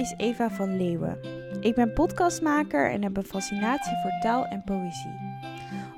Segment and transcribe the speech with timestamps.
[0.00, 1.18] is Eva van Leeuwen.
[1.60, 5.38] Ik ben podcastmaker en heb een fascinatie voor taal en poëzie.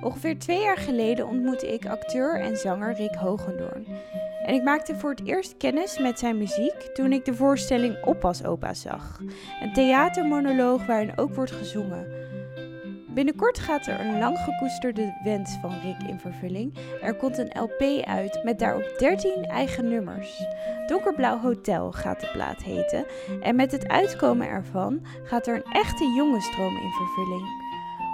[0.01, 3.87] Ongeveer twee jaar geleden ontmoette ik acteur en zanger Rick Hogendoorn.
[4.45, 8.45] En ik maakte voor het eerst kennis met zijn muziek toen ik de voorstelling Oppas
[8.45, 9.21] Opa zag.
[9.61, 12.07] Een theatermonoloog waarin ook wordt gezongen.
[13.15, 16.75] Binnenkort gaat er een lang gekoesterde wens van Rick in vervulling.
[17.03, 20.45] Er komt een LP uit met daarop 13 eigen nummers.
[20.87, 23.07] Donkerblauw Hotel gaat de plaat heten.
[23.43, 27.63] En met het uitkomen ervan gaat er een echte jongenstroom in vervulling.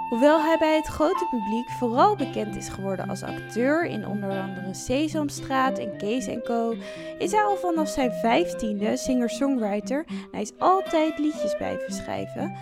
[0.09, 4.73] Hoewel hij bij het grote publiek vooral bekend is geworden als acteur in onder andere
[4.73, 6.75] Sesamstraat en Kees Co,
[7.17, 12.57] is hij al vanaf zijn vijftiende singer-songwriter en hij is altijd liedjes blijven schrijven.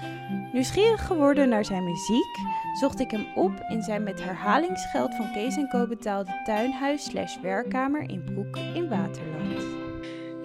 [0.58, 2.36] Nieuwsgierig geworden naar zijn muziek,
[2.80, 8.10] zocht ik hem op in zijn met herhalingsgeld van Kees Co betaalde tuinhuis slash werkkamer
[8.10, 9.66] in Broek in Waterland.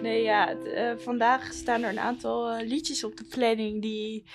[0.02, 4.28] Nee, ja, uh, vandaag staan er een aantal uh, liedjes op de planning die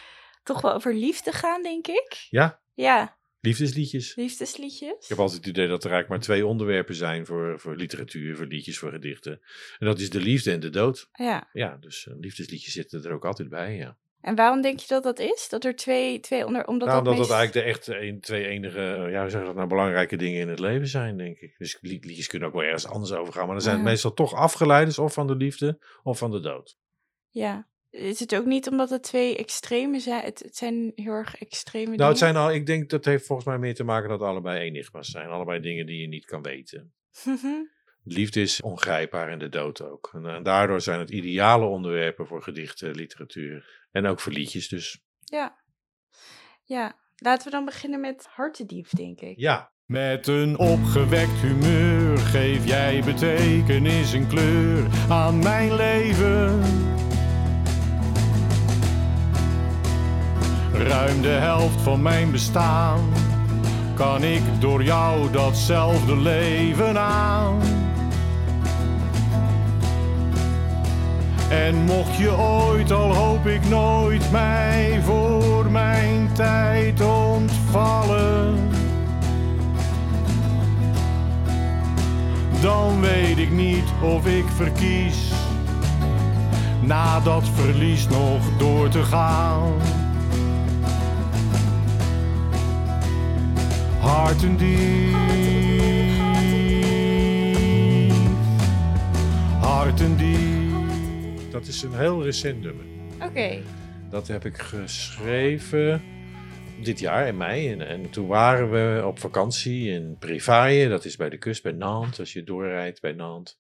[0.44, 2.28] toch wel over liefde gaan, denk ik.
[2.30, 2.62] Ja?
[2.74, 3.18] Ja.
[3.42, 4.16] Liefdesliedjes.
[4.16, 5.04] Liefdesliedjes.
[5.04, 8.36] Ik heb altijd het idee dat er eigenlijk maar twee onderwerpen zijn voor, voor literatuur,
[8.36, 9.42] voor liedjes, voor gedichten.
[9.78, 11.10] En dat is de liefde en de dood.
[11.12, 11.50] Ja.
[11.54, 13.98] Ja, dus uh, liefdesliedjes zitten er ook altijd bij, ja.
[14.22, 15.48] En waarom denk je dat dat is?
[15.50, 16.68] Dat er twee, twee onder...
[16.68, 17.30] Omdat nou, dat omdat meest...
[17.30, 20.50] dat eigenlijk de echt een, twee enige, ja, hoe zeg dat nou, belangrijke dingen in
[20.50, 21.56] het leven zijn, denk ik.
[21.58, 23.46] Dus liedjes kunnen ook wel ergens anders over gaan.
[23.46, 26.78] Maar dan zijn het meestal toch afgeleiders of van de liefde of van de dood.
[27.30, 27.68] Ja.
[27.90, 30.24] Is het ook niet omdat het twee extreme zijn?
[30.24, 32.10] Het, het zijn heel erg extreme Nou, dingen.
[32.10, 35.10] het zijn al, ik denk dat heeft volgens mij meer te maken dat allebei enigma's
[35.10, 35.30] zijn.
[35.30, 36.94] Allebei dingen die je niet kan weten.
[38.14, 40.10] Liefde is ongrijpbaar en de dood ook.
[40.14, 44.68] En, eh, daardoor zijn het ideale onderwerpen voor gedichten, literatuur en ook voor liedjes.
[44.68, 45.58] Dus ja.
[46.64, 46.96] Ja.
[47.16, 49.40] Laten we dan beginnen met Hartedief, denk ik.
[49.40, 56.62] ja, Met een opgewekt humeur geef jij betekenis en kleur aan mijn leven.
[60.74, 63.14] Ruim de helft van mijn bestaan
[63.96, 67.77] kan ik door jou datzelfde leven aan.
[71.50, 78.68] En mocht je ooit, al hoop ik nooit, mij voor mijn tijd ontvallen.
[82.62, 85.32] dan weet ik niet of ik verkies
[86.82, 89.74] na dat verlies nog door te gaan.
[94.00, 95.16] Harten diep,
[99.60, 100.47] harten diep.
[101.58, 102.86] Dat is een heel recent nummer.
[103.22, 103.62] Oké.
[104.10, 106.02] Dat heb ik geschreven
[106.82, 107.72] dit jaar in mei.
[107.72, 110.90] En, en toen waren we op vakantie in Prévaille.
[110.90, 112.20] Dat is bij de kust bij Nantes.
[112.20, 113.60] Als je doorrijdt bij Nantes.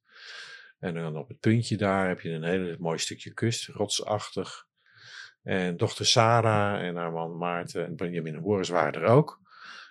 [0.79, 4.65] En dan op het puntje daar heb je een heel mooi stukje kust, rotsachtig.
[5.43, 9.39] En dochter Sarah en haar man Maarten en Benjamin en Boris waren er ook.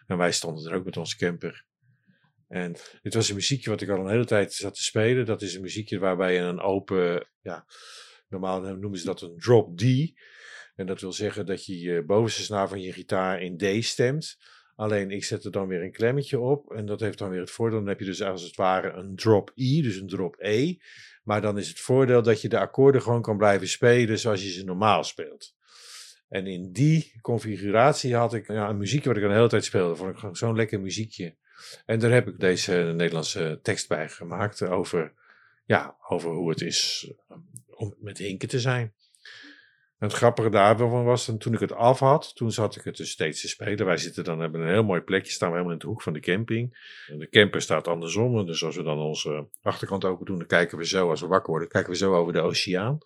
[0.07, 1.65] En wij stonden er ook met onze camper.
[2.49, 5.27] En dit was een muziekje wat ik al een hele tijd zat te spelen.
[5.27, 7.67] Dat is een muziekje waarbij je een open, ja,
[8.29, 9.83] normaal noemen ze dat een drop D.
[10.75, 14.39] En dat wil zeggen dat je je bovenste snaar van je gitaar in D stemt.
[14.75, 16.73] Alleen ik zet er dan weer een klemmetje op.
[16.73, 17.79] En dat heeft dan weer het voordeel.
[17.79, 20.77] Dan heb je dus als het ware een drop I, dus een drop E.
[21.25, 24.51] Maar dan is het voordeel dat je de akkoorden gewoon kan blijven spelen zoals je
[24.51, 25.55] ze normaal speelt.
[26.29, 29.65] En in die configuratie had ik ja, een muziekje wat ik al de hele tijd
[29.65, 29.97] speelde.
[29.97, 31.37] Vond ik gewoon zo'n lekker muziekje.
[31.87, 35.13] En daar heb ik deze Nederlandse tekst bij gemaakt over,
[35.65, 37.37] ja, over hoe het is eh,
[37.67, 38.95] om met hinken te zijn.
[39.99, 43.11] En het grappige daarvan was, toen ik het af had, toen zat ik het dus
[43.11, 43.87] steeds te spelen.
[43.87, 46.13] Wij zitten dan, hebben een heel mooi plekje, staan we helemaal in de hoek van
[46.13, 46.95] de camping.
[47.07, 50.79] En de camper staat andersom, dus als we dan onze achterkant open doen, dan kijken
[50.79, 52.99] we zo, als we wakker worden, kijken we zo over de oceaan.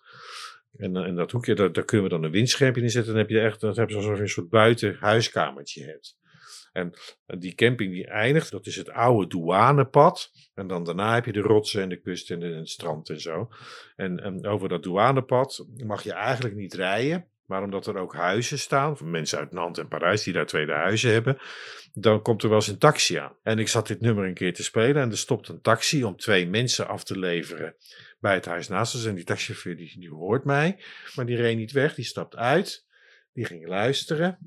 [0.77, 3.11] En in dat hoekje, daar, daar kunnen we dan een windschermpje in zetten.
[3.11, 6.17] Dan heb je echt, dat heb je alsof je een soort buitenhuiskamertje hebt.
[6.71, 6.93] En
[7.25, 10.31] die camping die eindigt, dat is het oude douanepad.
[10.53, 13.49] En dan daarna heb je de rotsen en de kust en, het strand en zo.
[13.95, 17.25] En, en over dat douanepad mag je eigenlijk niet rijden.
[17.45, 20.71] Maar omdat er ook huizen staan, van mensen uit Nantes en Parijs die daar tweede
[20.71, 21.37] huizen hebben,
[21.93, 23.35] dan komt er wel eens een taxi aan.
[23.43, 26.17] En ik zat dit nummer een keer te spelen en er stopt een taxi om
[26.17, 27.75] twee mensen af te leveren
[28.19, 29.05] bij het huis naast ons.
[29.05, 30.83] En die taxichauffeur die, die hoort mij,
[31.15, 32.85] maar die reed niet weg, die stapt uit,
[33.33, 34.37] die ging luisteren.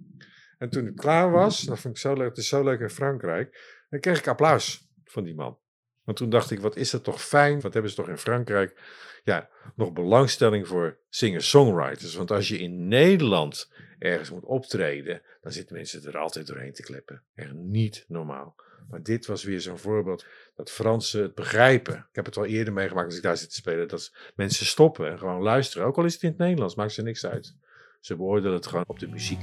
[0.64, 2.90] En toen ik klaar was, dat vond ik zo leuk, het is zo leuk in
[2.90, 5.58] Frankrijk, dan kreeg ik applaus van die man.
[6.04, 8.80] Want toen dacht ik, wat is dat toch fijn, wat hebben ze toch in Frankrijk,
[9.24, 12.14] ja, nog belangstelling voor singer-songwriters.
[12.14, 16.82] Want als je in Nederland ergens moet optreden, dan zitten mensen er altijd doorheen te
[16.82, 17.22] kleppen.
[17.34, 18.54] Echt niet normaal.
[18.90, 21.94] Maar dit was weer zo'n voorbeeld dat Fransen het begrijpen.
[21.94, 23.88] Ik heb het al eerder meegemaakt als ik daar zit te spelen.
[23.88, 25.86] Dat mensen stoppen en gewoon luisteren.
[25.86, 27.56] Ook al is het in het Nederlands, maakt ze niks uit.
[28.00, 29.40] Ze beoordelen het gewoon op de muziek.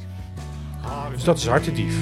[1.12, 1.96] Dus dat is hartedief.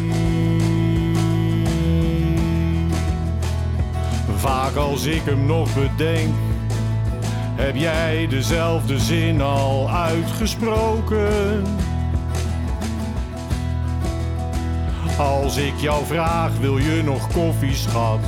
[4.35, 6.33] Vaak als ik hem nog bedenk,
[7.55, 11.63] heb jij dezelfde zin al uitgesproken.
[15.17, 18.19] Als ik jou vraag, wil je nog koffie, schat?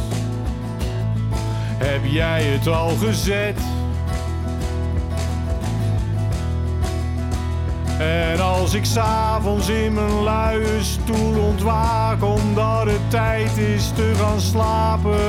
[1.77, 3.59] Heb jij het al gezet?
[8.01, 14.39] En als ik s'avonds in mijn luie stoel ontwaak omdat het tijd is te gaan
[14.39, 15.19] slapen.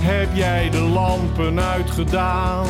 [0.00, 2.66] Heb jij de lampen uitgedaan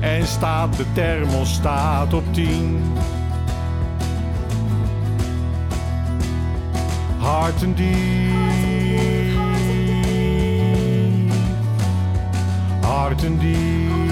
[0.00, 2.82] en staat de thermostaat op 10?
[7.18, 9.26] Harten diep,
[12.80, 14.05] harten diep.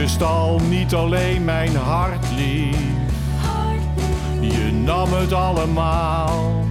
[0.00, 2.76] Je stal niet alleen mijn hart lief,
[4.40, 6.64] je nam het allemaal.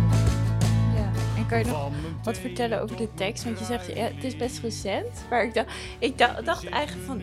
[0.95, 1.11] Ja.
[1.37, 1.91] En kan je nog
[2.23, 3.43] wat vertellen over de tekst?
[3.43, 5.25] Want je zegt, ja, het is best recent.
[5.29, 5.67] Maar ik dacht,
[5.99, 7.21] ik da- dacht eigenlijk van...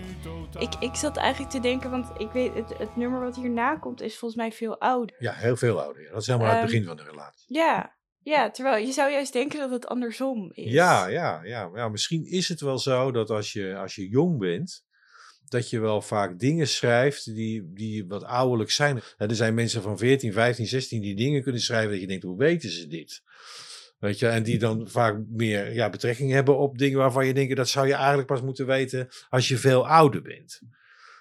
[0.59, 4.01] Ik, ik zat eigenlijk te denken, want ik weet, het, het nummer wat hierna komt
[4.01, 5.17] is volgens mij veel ouder.
[5.19, 6.03] Ja, heel veel ouder.
[6.03, 6.11] ja.
[6.11, 7.45] Dat is helemaal het Ehm, begin van de relatie.
[7.47, 10.73] Ja, ja, terwijl je zou juist denken dat het andersom is.
[10.73, 11.71] Ja, ja, ja.
[11.75, 14.85] ja, misschien is het wel zo dat als je, als je jong bent,
[15.49, 19.01] dat je wel vaak dingen schrijft die, die wat ouderlijk zijn.
[19.17, 22.25] Hè, Er zijn mensen van 14, 15, 16 die dingen kunnen schrijven dat je denkt,
[22.25, 23.23] hoe weten ze dit?
[23.99, 27.57] Weet je, en die dan vaak meer ja, betrekking hebben op dingen waarvan je denkt,
[27.57, 30.61] dat zou je eigenlijk pas moeten weten als je veel ouder bent.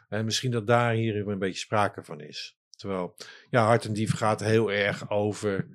[0.10, 2.57] En misschien dat daar hier een beetje sprake van is.
[2.69, 3.16] Terwijl,
[3.50, 5.68] ja, Hart en Dief gaat heel erg over,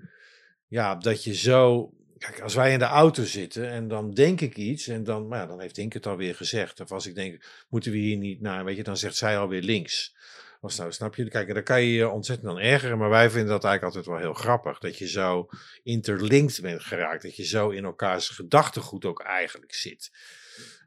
[0.66, 4.56] ja, dat je zo Kijk, als wij in de auto zitten en dan denk ik
[4.56, 6.80] iets en dan, ja, dan heeft Ink het alweer gezegd.
[6.80, 9.62] Of als ik denk, moeten we hier niet naar, weet je, dan zegt zij alweer
[9.62, 10.16] links.
[10.60, 11.28] Of nou, snap je?
[11.28, 14.24] Kijk, dan kan je je ontzettend aan ergeren, maar wij vinden dat eigenlijk altijd wel
[14.24, 14.78] heel grappig.
[14.78, 15.48] Dat je zo
[15.82, 20.10] interlinked bent geraakt, dat je zo in elkaars gedachtegoed ook eigenlijk zit.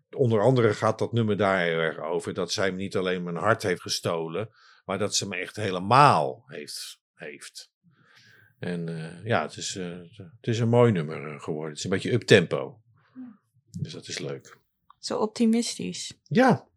[0.09, 3.35] Onder andere gaat dat nummer daar heel erg over, dat zij me niet alleen mijn
[3.35, 4.49] hart heeft gestolen,
[4.85, 6.99] maar dat ze me echt helemaal heeft.
[7.13, 7.72] heeft.
[8.63, 11.69] En eh, ja, het is, eh, het is een mooi nummer eh, geworden.
[11.69, 12.79] Het is een beetje up-tempo.
[13.79, 14.57] Dus dat is leuk.
[14.99, 16.13] Zo optimistisch.
[16.27, 16.67] Ja.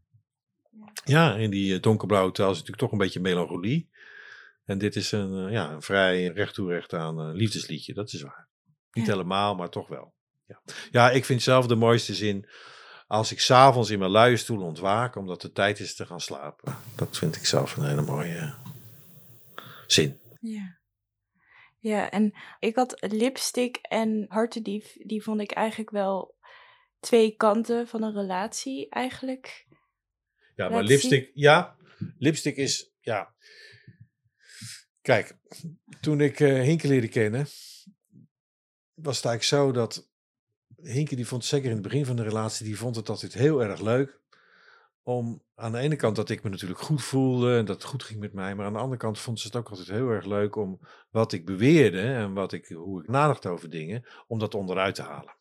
[1.04, 3.90] Ja, in die donkerblauwe taal is natuurlijk toch een beetje melancholie.
[4.64, 8.48] En dit is een, ja, een vrij recht toe recht aan liefdesliedje, dat is waar.
[8.92, 9.12] Niet Ja.
[9.12, 10.14] helemaal, maar toch wel.
[10.46, 10.60] Ja.
[10.90, 12.48] ja, ik vind zelf de mooiste zin
[13.06, 16.76] als ik s'avonds in mijn luie stoel ontwaak omdat het tijd is te gaan slapen.
[16.94, 18.54] Dat vind ik zelf een hele mooie
[19.86, 20.18] zin.
[20.40, 20.75] Ja.
[21.86, 26.36] Ja, en ik had lipstick en hartendief, die vond ik eigenlijk wel
[27.00, 29.66] twee kanten van een relatie eigenlijk.
[30.54, 31.76] Ja, maar lipstick, ja,
[32.18, 33.34] lipstick is, ja.
[35.00, 35.36] Kijk,
[36.00, 37.46] toen ik Hinke leerde kennen,
[38.94, 40.10] was het eigenlijk zo dat
[40.76, 43.62] Hinke, die vond zeker in het begin van de relatie, die vond het altijd heel
[43.62, 44.20] erg leuk.
[45.08, 48.02] Om aan de ene kant dat ik me natuurlijk goed voelde en dat het goed
[48.02, 50.24] ging met mij, maar aan de andere kant vond ze het ook altijd heel erg
[50.24, 54.54] leuk om wat ik beweerde en wat ik, hoe ik nadacht over dingen, om dat
[54.54, 55.36] onderuit te halen.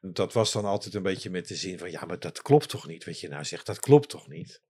[0.00, 2.86] Dat was dan altijd een beetje met de zin van, ja, maar dat klopt toch
[2.86, 4.62] niet, wat je nou zegt, dat klopt toch niet.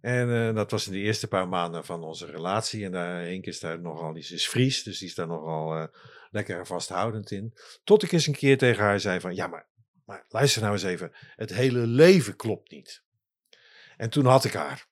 [0.00, 2.84] En eh, dat was in de eerste paar maanden van onze relatie.
[2.84, 5.86] En daar, Henk is daar nogal, die is dus die is daar nogal eh,
[6.30, 7.54] lekker en vasthoudend in.
[7.84, 9.66] Tot ik eens een keer tegen haar zei van, ja, maar,
[10.06, 13.02] maar luister nou eens even, het hele leven klopt niet.
[13.96, 14.86] En toen had ik haar.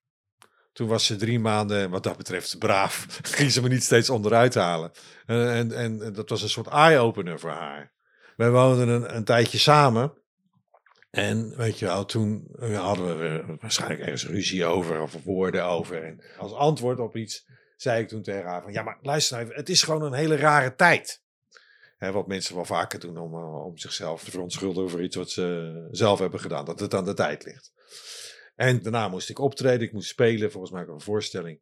[0.73, 3.07] Toen was ze drie maanden, wat dat betreft, braaf.
[3.23, 4.93] Ging ze me niet steeds onderuit halen.
[5.27, 7.93] En, en, dat was een soort eye-opener voor haar.
[8.37, 10.23] Wij woonden een, een tijdje samen.
[11.11, 16.05] En weet je wel, toen eh, hadden we waarschijnlijk ergens ruzie over of woorden over.
[16.05, 18.73] En als antwoord op iets zei ik toen tegen haar van...
[18.73, 21.24] Ja, maar luister nou even, het is gewoon een hele rare tijd.
[22.13, 25.89] Wat mensen wel vaker doen om, eh, om zichzelf te verontschuldigen over iets wat ze
[25.91, 26.65] zelf hebben gedaan.
[26.65, 27.73] Dat het aan de tijd ligt.
[28.55, 31.61] En daarna moest ik optreden, ik moest spelen, volgens mij ook een voorstelling.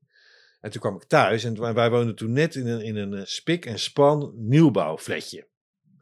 [0.61, 3.25] En toen kwam ik thuis en wij woonden toen net in een, in een eh,
[3.25, 5.49] spik en span nieuwbouwflatje.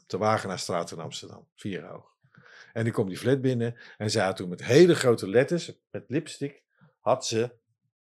[0.00, 2.08] Op de Wagenaarstraat in Amsterdam, vier hoog.
[2.72, 6.04] En ik kom die flat binnen en zij had toen met hele grote letters, met
[6.08, 6.62] lipstick,
[7.00, 7.52] had ze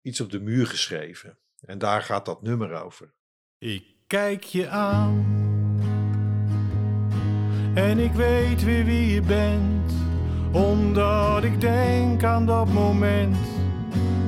[0.02, 1.38] iets op de muur geschreven.
[1.60, 3.14] En daar gaat dat nummer over.
[3.58, 5.55] Ik kijk je aan
[7.76, 9.92] en ik weet weer wie je bent.
[10.50, 13.36] Omdat ik denk aan dat moment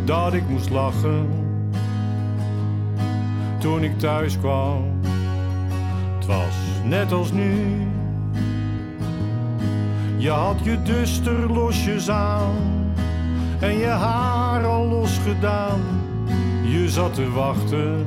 [0.04, 1.28] dat ik moest lachen.
[3.58, 5.00] Toen ik thuis kwam,
[6.16, 7.86] het was net als nu.
[10.16, 12.56] Je had je duster losjes aan
[13.60, 15.80] en je haar al losgedaan.
[16.62, 18.06] Je zat te wachten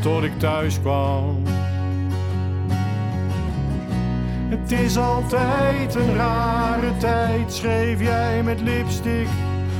[0.00, 1.39] tot ik thuis kwam.
[4.50, 9.28] Het is altijd een rare tijd, schreef jij met lipstick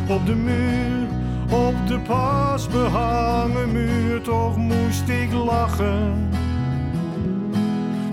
[0.08, 1.08] op de muur.
[1.50, 6.28] Op de pas behangen muur, toch moest ik lachen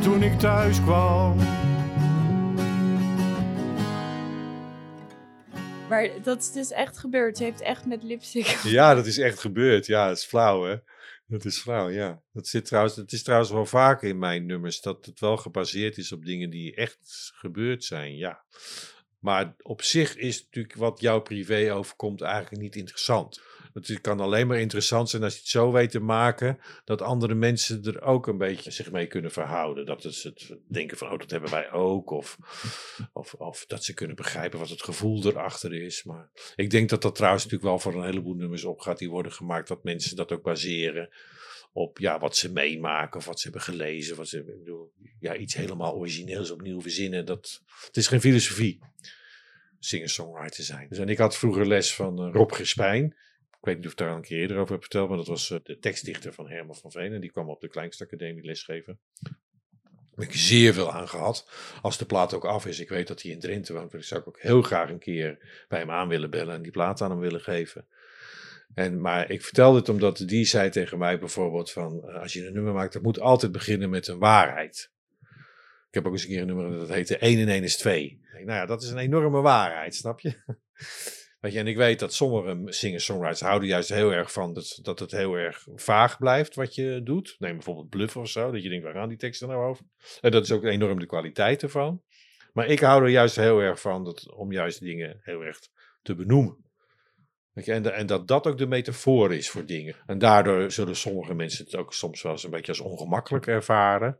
[0.01, 1.35] toen ik thuis kwam.
[5.89, 7.37] Maar dat is dus echt gebeurd.
[7.37, 8.45] Ze heeft echt met lipstick.
[8.63, 9.85] Ja, dat is echt gebeurd.
[9.85, 10.75] Ja, dat is flauw, hè?
[11.29, 12.21] Dat is flauw, ja.
[12.31, 15.97] Dat zit trouwens, het is trouwens wel vaker in mijn nummers dat het wel gebaseerd
[15.97, 18.43] is op dingen die echt gebeurd zijn, ja.
[19.19, 23.41] Maar op zich is natuurlijk wat jouw privé overkomt eigenlijk niet interessant.
[23.85, 27.33] Het kan alleen maar interessant zijn als je het zo weet te maken dat andere
[27.33, 29.85] mensen er ook een beetje zich mee kunnen verhouden.
[29.85, 32.09] Dat ze het denken van, oh, dat hebben wij ook.
[32.09, 32.37] Of,
[33.13, 36.03] of, of dat ze kunnen begrijpen wat het gevoel erachter is.
[36.03, 39.31] Maar ik denk dat dat trouwens natuurlijk wel voor een heleboel nummers opgaat die worden
[39.31, 39.67] gemaakt.
[39.67, 41.09] Dat mensen dat ook baseren
[41.73, 44.15] op ja, wat ze meemaken of wat ze hebben gelezen.
[44.15, 47.25] Wat ze, bedoel, ja, iets helemaal origineels opnieuw verzinnen.
[47.25, 48.79] Dat, het is geen filosofie,
[49.79, 50.89] singer-songwriter zijn.
[50.89, 53.15] Dus en ik had vroeger les van uh, Rob Gespijn.
[53.59, 55.27] Ik weet niet of ik daar al een keer eerder over heb verteld, maar dat
[55.27, 57.13] was uh, de tekstdichter van Herman van Veen.
[57.13, 58.99] En die kwam op de Kleinste Academie lesgeven.
[59.21, 61.49] Daar heb ik zeer veel aan gehad.
[61.81, 64.21] Als de plaat ook af is, ik weet dat hij in Drenthe woont, dan zou
[64.21, 67.11] ik ook heel graag een keer bij hem aan willen bellen en die plaat aan
[67.11, 67.87] hem willen geven.
[68.73, 72.47] En, maar ik vertelde het omdat die zei tegen mij bijvoorbeeld van, uh, als je
[72.47, 74.91] een nummer maakt, dat moet altijd beginnen met een waarheid.
[75.87, 78.21] Ik heb ook eens een keer een nummer dat heette 1 en 1 is 2.
[78.31, 80.33] Nou ja, dat is een enorme waarheid, snap je?
[81.39, 84.99] Weet je, en ik weet dat sommige singer-songwriters houden juist heel erg van dat, dat
[84.99, 87.35] het heel erg vaag blijft wat je doet.
[87.39, 89.85] Neem bijvoorbeeld Bluff of zo, dat je denkt, waar gaan die teksten nou over?
[90.21, 92.01] En dat is ook enorm de kwaliteit ervan.
[92.53, 95.59] Maar ik hou er juist heel erg van dat, om juist dingen heel erg
[96.01, 96.65] te benoemen.
[97.53, 99.95] En, de, en, dat dat ook de metafoor is voor dingen.
[100.05, 104.19] En daardoor zullen sommige mensen het ook soms wel eens een beetje als ongemakkelijk ervaren.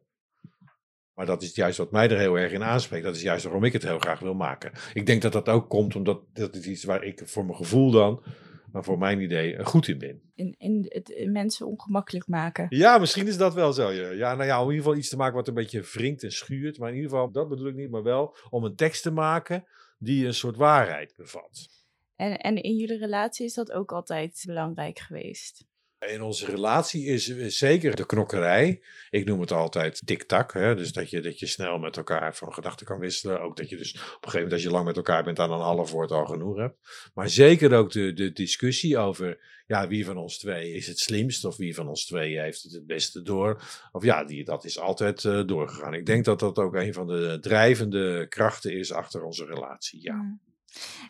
[1.17, 3.03] Maar dat is juist wat mij er heel erg in aanspreekt.
[3.03, 4.71] Dat is juist waarom ik het heel graag wil maken.
[4.93, 7.91] Ik denk dat dat ook komt omdat dat is iets waar ik voor mijn gevoel
[7.91, 8.23] dan,
[8.71, 10.21] maar voor mijn idee, goed in ben.
[10.35, 12.65] In, in het mensen ongemakkelijk maken.
[12.69, 13.91] Ja, misschien is dat wel zo.
[13.91, 14.09] Ja.
[14.09, 16.31] ja, nou ja, om in ieder geval iets te maken wat een beetje wringt en
[16.31, 16.77] schuurt.
[16.77, 19.65] Maar in ieder geval, dat bedoel ik niet, maar wel om een tekst te maken
[19.97, 21.67] die een soort waarheid bevat.
[22.15, 25.65] En, en in jullie relatie is dat ook altijd belangrijk geweest?
[26.07, 27.25] In onze relatie is
[27.57, 28.81] zeker de knokkerij.
[29.09, 30.53] Ik noem het altijd tik-tak.
[30.53, 33.41] Dus dat je, dat je snel met elkaar van gedachten kan wisselen.
[33.41, 35.51] Ook dat je dus op een gegeven moment, als je lang met elkaar bent, aan
[35.51, 37.09] een half woord al genoeg hebt.
[37.13, 41.45] Maar zeker ook de, de discussie over ja, wie van ons twee is het slimst.
[41.45, 43.61] Of wie van ons twee heeft het het beste door.
[43.91, 45.93] Of ja, die, dat is altijd uh, doorgegaan.
[45.93, 50.03] Ik denk dat dat ook een van de drijvende krachten is achter onze relatie.
[50.03, 50.13] Ja.
[50.13, 50.41] Mm.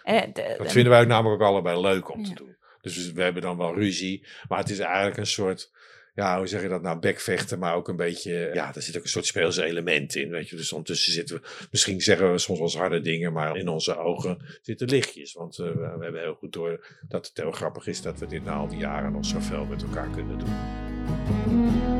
[0.05, 2.27] Uh, de, dat vinden wij namelijk ook allebei leuk om ja.
[2.27, 2.56] te doen.
[2.93, 4.23] Dus we hebben dan wel ruzie.
[4.47, 5.71] Maar het is eigenlijk een soort,
[6.15, 9.03] ja, hoe zeg je dat nou, bekvechten, maar ook een beetje, ja, er zit ook
[9.03, 10.55] een soort speelse element in, weet je.
[10.55, 13.97] Dus ondertussen zitten we, misschien zeggen we soms wel eens harde dingen, maar in onze
[13.97, 15.33] ogen zitten lichtjes.
[15.33, 18.43] Want uh, we hebben heel goed door dat het heel grappig is dat we dit
[18.43, 21.96] na al die jaren nog zo veel met elkaar kunnen doen.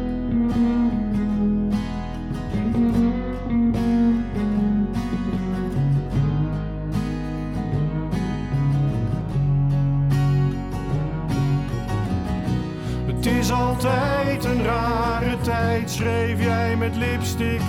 [15.89, 17.61] Schreef jij met lipstick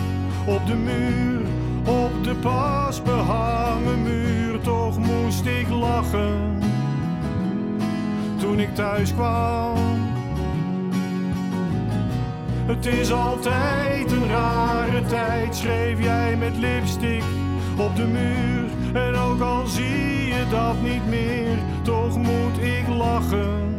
[0.46, 1.40] op de muur.
[1.84, 6.58] Op de pas behangen muur, toch moest ik lachen
[8.38, 9.76] toen ik thuis kwam.
[12.66, 17.24] Het is altijd een rare tijd, schreef jij met lipstick
[17.76, 19.02] op de muur.
[19.02, 23.76] En ook al zie je dat niet meer, toch moet ik lachen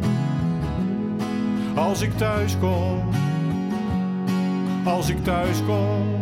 [1.74, 3.08] als ik thuis kom,
[4.84, 6.18] als ik thuis kom.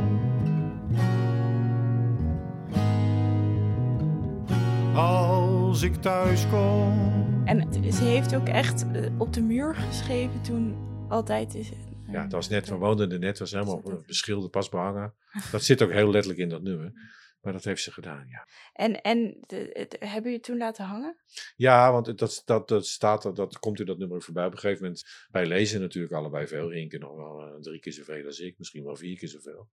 [4.94, 7.16] Als ik thuis kom.
[7.44, 10.76] En ze heeft ook echt eh, op de muur geschreven toen
[11.08, 11.70] altijd is.
[12.10, 15.14] Ja, het was net, we woonden er net, was helemaal beschilderd, pas behangen.
[15.50, 16.92] Dat zit ook heel letterlijk in dat nummer.
[17.40, 18.46] Maar dat heeft ze gedaan, ja.
[18.72, 21.16] En, en de, het- hebben jullie het toen laten hangen?
[21.56, 24.46] Ja, want dat, dat, dat staat, dat, dat komt in dat nummer voorbij.
[24.46, 26.70] Op een gegeven moment, wij lezen natuurlijk allebei veel.
[26.70, 29.68] Rinke nog wel eh, drie keer zoveel als ik, misschien wel vier keer zoveel.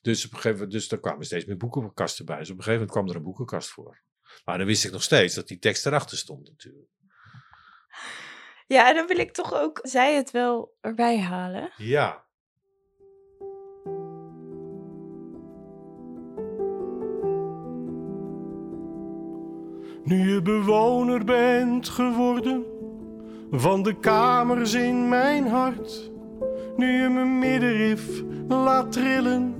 [0.00, 2.38] Dus, op een gegeven moment, dus er kwamen steeds meer boekenkasten bij.
[2.38, 4.02] Dus op een gegeven moment kwam er een boekenkast voor.
[4.44, 6.88] Maar dan wist ik nog steeds dat die tekst erachter stond natuurlijk.
[8.66, 11.72] Ja, en dan wil ik toch ook zij het wel erbij halen.
[11.76, 12.26] Ja.
[20.08, 22.64] Nu je bewoner bent geworden
[23.50, 26.10] van de kamers in mijn hart.
[26.76, 29.54] Nu je mijn middenrif laat trillen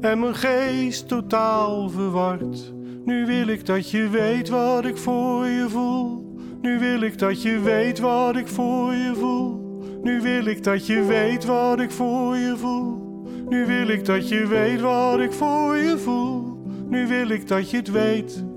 [0.00, 2.72] en mijn geest totaal verward.
[3.04, 6.34] Nu wil ik dat je weet wat ik voor je voel.
[6.60, 9.78] Nu wil ik dat je weet wat ik voor je voel.
[10.02, 13.24] Nu wil ik dat je weet wat ik voor je voel.
[13.48, 16.62] Nu wil ik dat je weet wat ik voor je voel.
[16.88, 18.48] Nu wil ik dat je het weet.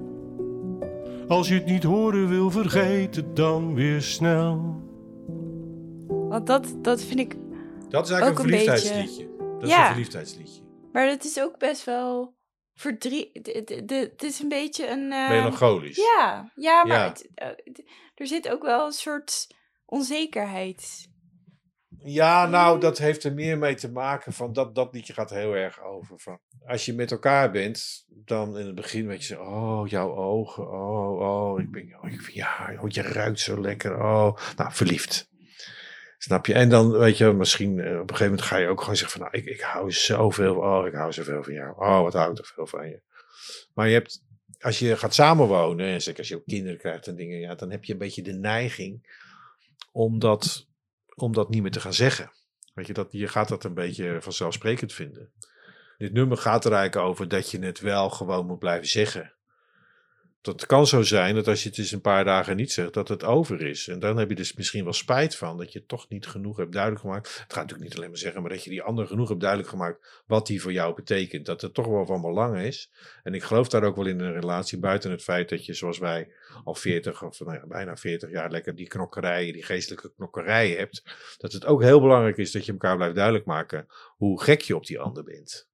[1.34, 4.82] Als je het niet horen wil, vergeet het dan weer snel.
[6.08, 7.36] Want dat, dat vind ik.
[7.90, 9.30] Dat is eigenlijk Ook een een verliefdheidsliedje.
[9.38, 9.82] Dat is Ja.
[9.82, 10.62] een verliefdheidsliedje.
[10.92, 12.36] Maar het is ook best wel
[12.74, 13.30] verdriet.
[13.92, 15.12] Het, is een beetje een.
[15.12, 15.98] eh, Melancholisch.
[15.98, 17.08] Ja, ja maar Ja.
[17.08, 17.48] Het, eh,
[18.16, 19.48] er zit ook wel een soort
[19.86, 21.10] onzekerheid.
[22.04, 25.54] Ja, nou, dat heeft er meer mee te maken van dat, dat liedje gaat heel
[25.54, 26.20] erg over.
[26.20, 30.16] Van, als je met elkaar bent, dan in het begin weet je zo, oh, jouw
[30.16, 35.32] ogen, oh, oh, ik ben, oh, haar, oh, je ruikt zo lekker, oh, nou, verliefd.
[36.18, 36.54] Snap je?
[36.54, 39.20] En dan, weet je, misschien eh, op een gegeven moment ga je ook gewoon zeggen
[39.20, 42.30] van, nou, ik, ik hou zoveel, oh, ik hou zoveel van jou, oh, wat hou
[42.30, 43.02] ik toch veel van je.
[43.74, 44.24] Maar je hebt,
[44.60, 47.72] als je gaat samenwonen, en zeker als je ook kinderen krijgt en dingen, ja, dan
[47.72, 49.22] heb je een beetje de neiging
[49.92, 50.68] om dat,
[51.16, 52.32] om dat niet meer te gaan zeggen.
[52.74, 55.32] Weet je, dat, je gaat dat een beetje vanzelfsprekend vinden.
[55.98, 59.34] Dit nummer gaat er eigenlijk over dat je het wel gewoon moet blijven zeggen.
[60.44, 63.08] Dat kan zo zijn dat als je het eens een paar dagen niet zegt, dat
[63.08, 63.88] het over is.
[63.88, 66.72] En dan heb je dus misschien wel spijt van dat je toch niet genoeg hebt
[66.72, 67.28] duidelijk gemaakt.
[67.28, 69.70] Het gaat natuurlijk niet alleen maar zeggen, maar dat je die ander genoeg hebt duidelijk
[69.70, 71.46] gemaakt wat die voor jou betekent.
[71.46, 72.92] Dat het toch wel van belang is.
[73.24, 75.98] En ik geloof daar ook wel in een relatie, buiten het feit dat je zoals
[75.98, 76.32] wij
[76.64, 81.04] al 40 of nou ja, bijna 40 jaar lekker die knokkerijen, die geestelijke knokkerijen hebt.
[81.38, 84.76] Dat het ook heel belangrijk is dat je elkaar blijft duidelijk maken hoe gek je
[84.76, 85.72] op die ander bent.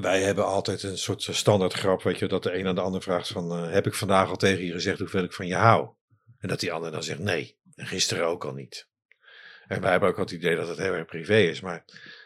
[0.00, 3.02] Wij hebben altijd een soort standaard grap, weet je, dat de een aan de ander
[3.02, 5.88] vraagt van, eh, heb ik vandaag al tegen je gezegd hoeveel ik van je hou?
[6.38, 8.88] En dat die ander dan zegt nee, en gisteren ook al niet.
[9.66, 11.84] En wij hebben ook het idee dat het heel erg privé is, maar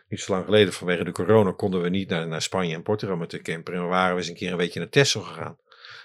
[0.08, 3.30] niet zo lang geleden vanwege de corona konden we niet naar, Spanje en Portugal met
[3.30, 3.74] de camper.
[3.74, 5.58] En we waren eens een keer een weekje naar Texel gegaan.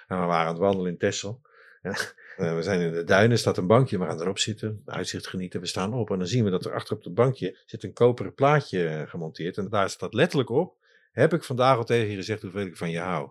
[0.08, 1.42] En we waren aan het wandelen in Texel.
[1.82, 1.92] En,
[2.38, 5.60] eh, we zijn in de duinen, staat een bankje, we gaan erop zitten, uitzicht genieten,
[5.60, 6.12] we staan op.
[6.12, 9.10] En dan zien we dat er achter op het bankje zit een koperen plaatje eh,
[9.10, 9.58] gemonteerd.
[9.58, 10.76] En daar staat letterlijk op,
[11.22, 13.30] heb ik vandaag al tegen je gezegd hoeveel ik van je hou.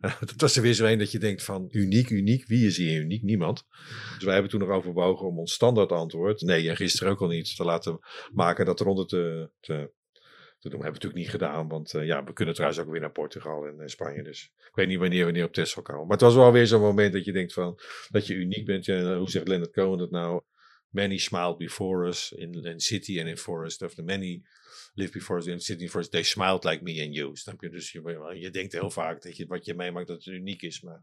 [0.20, 2.46] Dat was er weer zo een dat je denkt van uniek, uniek.
[2.46, 3.22] Wie is hier uniek?
[3.22, 3.66] Niemand.
[4.14, 7.28] Dus wij hebben toen nog overwogen om ons standaard antwoord, nee en gisteren ook al
[7.28, 7.98] niet, te laten
[8.32, 9.90] maken dat eronder te, te,
[10.58, 10.80] te doen.
[10.82, 13.66] hebben we natuurlijk niet gedaan, want eh, ja, we kunnen trouwens ook weer naar Portugal
[13.66, 14.22] en eh, Spanje.
[14.22, 16.02] Dus ik weet niet wanneer niet op Texel komen.
[16.02, 17.78] Maar het was wel weer zo'n moment dat je denkt van,
[18.10, 18.86] dat je uniek bent.
[18.86, 20.42] Hoe zegt Leonard Cohen dat nou?
[20.88, 23.82] Many smiled before us in, in city and in forest.
[23.82, 24.42] Of the many
[24.94, 26.10] lived before city and forest.
[26.10, 27.36] They smiled like me and you.
[27.36, 27.70] Snap je?
[27.70, 30.80] Dus je, je denkt heel vaak dat je wat je meemaakt dat het uniek is.
[30.80, 31.02] Maar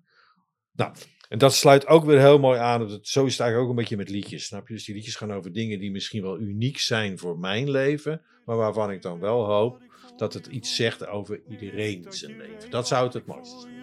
[0.71, 0.93] nou,
[1.29, 2.87] en dat sluit ook weer heel mooi aan.
[2.87, 4.45] Dat, zo is het eigenlijk ook een beetje met liedjes.
[4.45, 4.73] Snap je?
[4.73, 8.21] Dus die liedjes gaan over dingen die misschien wel uniek zijn voor mijn leven.
[8.45, 9.81] Maar waarvan ik dan wel hoop
[10.17, 12.69] dat het iets zegt over iedereen zijn leven.
[12.69, 13.77] Dat zou het het mooiste zijn.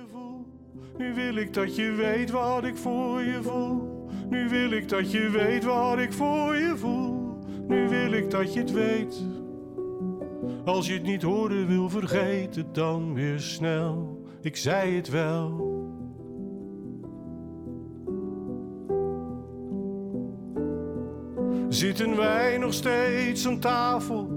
[0.99, 4.09] Nu wil ik dat je weet wat ik voor je voel.
[4.29, 7.39] Nu wil ik dat je weet wat ik voor je voel.
[7.69, 9.25] Nu wil ik dat je het weet.
[10.67, 14.23] Als je het niet horen wil, vergeet het dan weer snel.
[14.41, 15.75] Ik zei het wel.
[21.69, 24.29] Zitten wij nog steeds aan tafel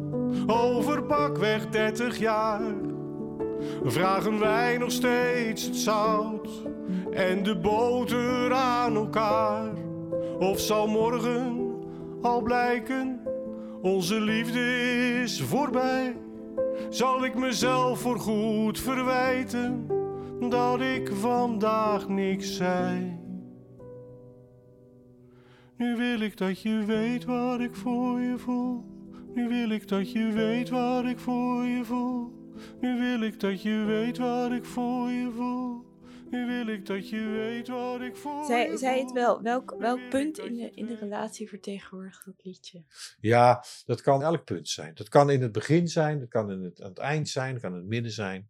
[0.48, 2.74] over pakweg 30 jaar?
[3.84, 6.50] Vragen wij nog steeds het zout
[7.12, 9.72] en de boter aan elkaar?
[10.40, 11.70] Of zal morgen
[12.22, 13.19] al blijken,
[13.82, 14.60] onze liefde
[15.24, 16.16] is voorbij?
[16.90, 19.88] Zal ik mezelf voorgoed verwijten
[20.50, 23.18] dat ik vandaag niks zei?
[25.78, 28.84] Nu wil ik dat je weet wat ik voor je voel.
[29.34, 32.32] Nu wil ik dat je weet wat ik voor je voel.
[32.82, 35.89] Nu wil ik dat je weet wat ik voor je voel.
[36.30, 39.42] Nu wil ik dat je weet wat ik voor Zij, zij het wel.
[39.42, 42.84] Welk, welk punt in de, in de relatie vertegenwoordigt dat liedje?
[43.20, 44.94] Ja, dat kan elk punt zijn.
[44.94, 47.62] Dat kan in het begin zijn, dat kan in het, aan het eind zijn, dat
[47.62, 48.50] kan in het midden zijn.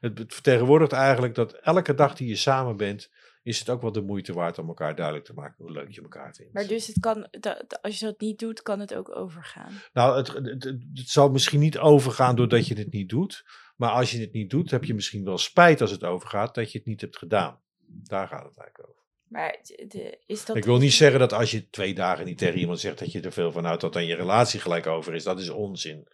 [0.00, 3.10] het, het vertegenwoordigt eigenlijk dat elke dag die je samen bent,
[3.42, 6.02] is het ook wel de moeite waard om elkaar duidelijk te maken hoe leuk je
[6.02, 6.52] elkaar vindt.
[6.52, 9.72] Maar dus het kan, dat, als je dat niet doet, kan het ook overgaan.
[9.92, 13.44] Nou, het, het, het, het zal misschien niet overgaan doordat je het niet doet.
[13.78, 16.72] Maar als je het niet doet, heb je misschien wel spijt als het overgaat dat
[16.72, 17.60] je het niet hebt gedaan.
[17.86, 19.02] Daar gaat het eigenlijk over.
[19.28, 20.56] Maar de- is dat...
[20.56, 23.20] Ik wil niet zeggen dat als je twee dagen niet tegen iemand zegt dat je
[23.20, 25.24] er veel van houdt dat dan je relatie gelijk over is.
[25.24, 26.08] Dat is onzin.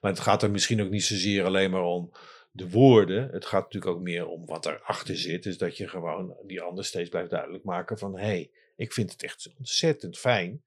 [0.00, 2.12] Maar het gaat er misschien ook niet zozeer alleen maar om
[2.50, 3.28] de woorden.
[3.30, 5.42] Het gaat natuurlijk ook meer om wat erachter zit.
[5.42, 9.12] Dus dat je gewoon die ander steeds blijft duidelijk maken van hé, hey, ik vind
[9.12, 10.62] het echt ontzettend fijn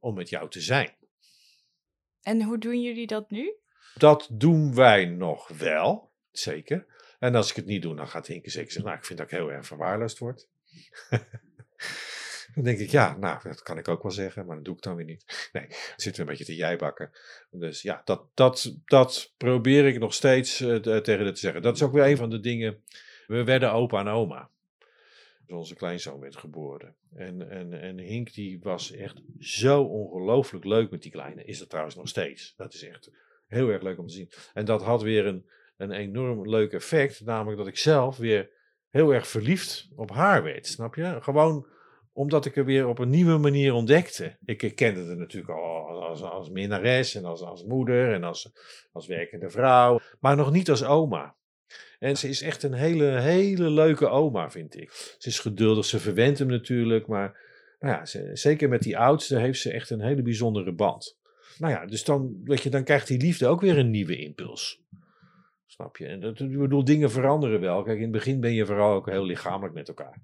[0.00, 0.94] om met jou te zijn.
[2.22, 3.54] En hoe doen jullie dat nu?
[3.96, 6.86] Dat doen wij nog wel, zeker.
[7.18, 9.30] En als ik het niet doe, dan gaat Hinke zeker zeggen, nou, ik vind dat
[9.30, 10.48] ik heel erg verwaarloosd word.
[12.54, 14.82] dan denk ik, ja, nou, dat kan ik ook wel zeggen, maar dat doe ik
[14.82, 15.50] dan weer niet.
[15.52, 17.10] Nee, dan zitten we een beetje te jijbakken.
[17.50, 21.62] Dus ja, dat, dat, dat probeer ik nog steeds eh, te- tegen te zeggen.
[21.62, 22.82] Dat is ook weer een van de dingen.
[23.26, 24.50] We werden opa en oma.
[25.48, 26.94] Onze kleinzoon werd geboren.
[27.14, 31.44] En, en, en Hink die was echt zo ongelooflijk leuk met die kleine.
[31.44, 32.54] Is dat trouwens nog steeds.
[32.56, 33.10] Dat is echt
[33.46, 34.30] heel erg leuk om te zien.
[34.54, 37.24] En dat had weer een, een enorm leuk effect.
[37.24, 38.50] Namelijk dat ik zelf weer
[38.90, 40.66] heel erg verliefd op haar werd.
[40.66, 41.16] Snap je?
[41.20, 41.66] Gewoon
[42.12, 44.36] omdat ik er weer op een nieuwe manier ontdekte.
[44.44, 48.52] Ik kende het natuurlijk al als, als minnares en als, als moeder en als,
[48.92, 50.00] als werkende vrouw.
[50.20, 51.36] Maar nog niet als oma.
[51.98, 54.90] En ze is echt een hele, hele leuke oma, vind ik.
[55.18, 57.06] Ze is geduldig, ze verwendt hem natuurlijk.
[57.06, 57.40] Maar
[57.78, 61.18] nou ja, ze, zeker met die oudste heeft ze echt een hele bijzondere band.
[61.58, 64.84] Nou ja, dus dan, weet je, dan krijgt die liefde ook weer een nieuwe impuls.
[65.66, 66.06] Snap je?
[66.06, 67.82] En dat, ik bedoel, dingen veranderen wel.
[67.82, 70.22] Kijk, in het begin ben je vooral ook heel lichamelijk met elkaar.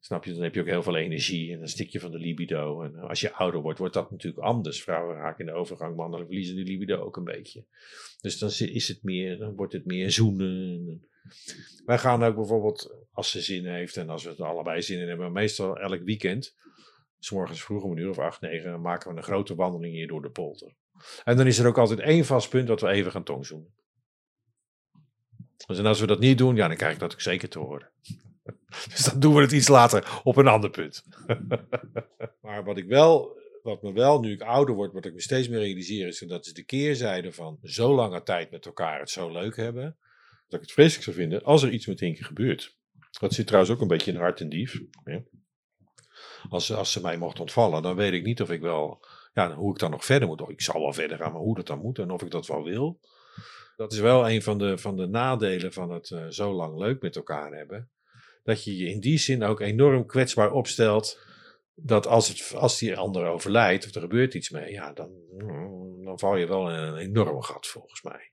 [0.00, 0.32] Snap je?
[0.32, 2.82] Dan heb je ook heel veel energie en dan stik je van de libido.
[2.82, 4.82] En als je ouder wordt, wordt dat natuurlijk anders.
[4.82, 7.64] Vrouwen raken in de overgang, mannen verliezen de libido ook een beetje.
[8.20, 11.06] Dus dan is het meer, dan wordt het meer zoenen.
[11.84, 15.08] Wij gaan ook bijvoorbeeld, als ze zin heeft en als we het allebei zin in
[15.08, 16.56] hebben, meestal elk weekend,
[17.24, 20.06] s morgens vroeg om een uur of acht, negen, maken we een grote wandeling hier
[20.06, 20.74] door de polder.
[21.24, 23.74] En dan is er ook altijd één vast punt dat we even gaan tongzoenen.
[25.66, 27.58] Dus en als we dat niet doen, ja, dan krijg ik dat ook zeker te
[27.58, 27.88] horen.
[28.88, 31.04] Dus dan doen we het iets later op een ander punt.
[32.42, 35.48] maar wat ik wel, wat me wel, nu ik ouder word, wat ik me steeds
[35.48, 39.32] meer realiseer, is dat is de keerzijde van zo lange tijd met elkaar het zo
[39.32, 39.96] leuk hebben,
[40.48, 42.76] dat ik het vreselijk zou vinden als er iets met Hinke gebeurt.
[43.20, 44.80] Dat zit trouwens ook een beetje in hart en dief.
[45.04, 45.22] Ja.
[46.48, 49.72] Als, als ze mij mocht ontvallen, dan weet ik niet of ik wel, ja, hoe
[49.72, 50.48] ik dan nog verder moet.
[50.48, 52.64] Ik zal wel verder gaan, maar hoe dat dan moet en of ik dat wel
[52.64, 53.00] wil.
[53.76, 57.02] Dat is wel een van de, van de nadelen van het eh, zo lang leuk
[57.02, 57.90] met elkaar hebben.
[58.44, 61.18] Dat je je in die zin ook enorm kwetsbaar opstelt.
[61.74, 66.04] Dat als, het, als die ander overlijdt of er gebeurt iets mee, ja, dan, mm,
[66.04, 68.31] dan val je wel in een enorm gat volgens mij.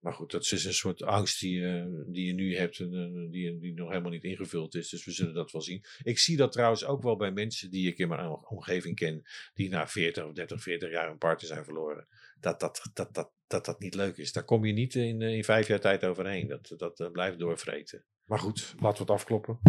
[0.00, 2.92] Maar goed, dat is dus een soort angst die, je- die je nu hebt en
[2.94, 4.88] eh, die, die nog helemaal niet ingevuld is.
[4.88, 5.84] Dus we zullen dat wel zien.
[6.02, 9.22] Ik zie dat trouwens ook wel bij mensen die ik in mijn omgeving ken,
[9.54, 12.06] die na 40 of 30, 40 jaar een partner zijn verloren.
[12.40, 14.32] Dat dat, dat, dat, dat, dat niet leuk is.
[14.32, 16.48] Daar kom je niet in, eh, in vijf jaar tijd overheen.
[16.48, 18.04] Dat, dat eh, blijft doorvreten.
[18.24, 19.60] Maar goed, laten we het afkloppen.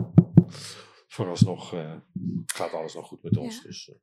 [1.08, 1.96] Vooralsnog eh,
[2.46, 3.56] gaat alles nog goed met ons.
[3.56, 3.62] Ja.
[3.64, 3.96] Dus, eh,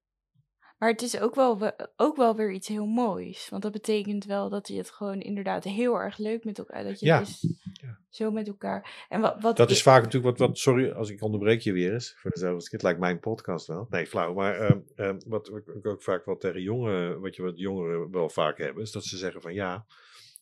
[0.79, 3.49] Maar het is ook wel, we- ook wel weer iets heel moois.
[3.49, 6.85] Want dat betekent wel dat je het gewoon inderdaad heel erg leuk met elkaar...
[6.85, 7.19] Dat je Ja.
[7.19, 7.99] dus Ja.
[8.09, 9.07] zo met elkaar...
[9.09, 11.93] En wat, wat Dat is vaak natuurlijk wat, wat, sorry als ik onderbreek je weer
[11.93, 13.87] eens, voor dezelfde het lijkt mijn podcast wel.
[13.91, 17.59] Nee, flauw, maar ehm, ehm, wat ik ook vaak wel tegen jongeren, wat je wat
[17.59, 19.87] jongeren wel vaak hebben, is dat ze zeggen van ja,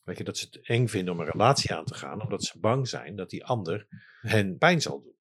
[0.03, 2.59] weet je, dat ze het eng vinden om een relatie aan te gaan, omdat ze
[2.59, 3.87] bang zijn dat die ander
[4.21, 5.15] hen pijn zal doen.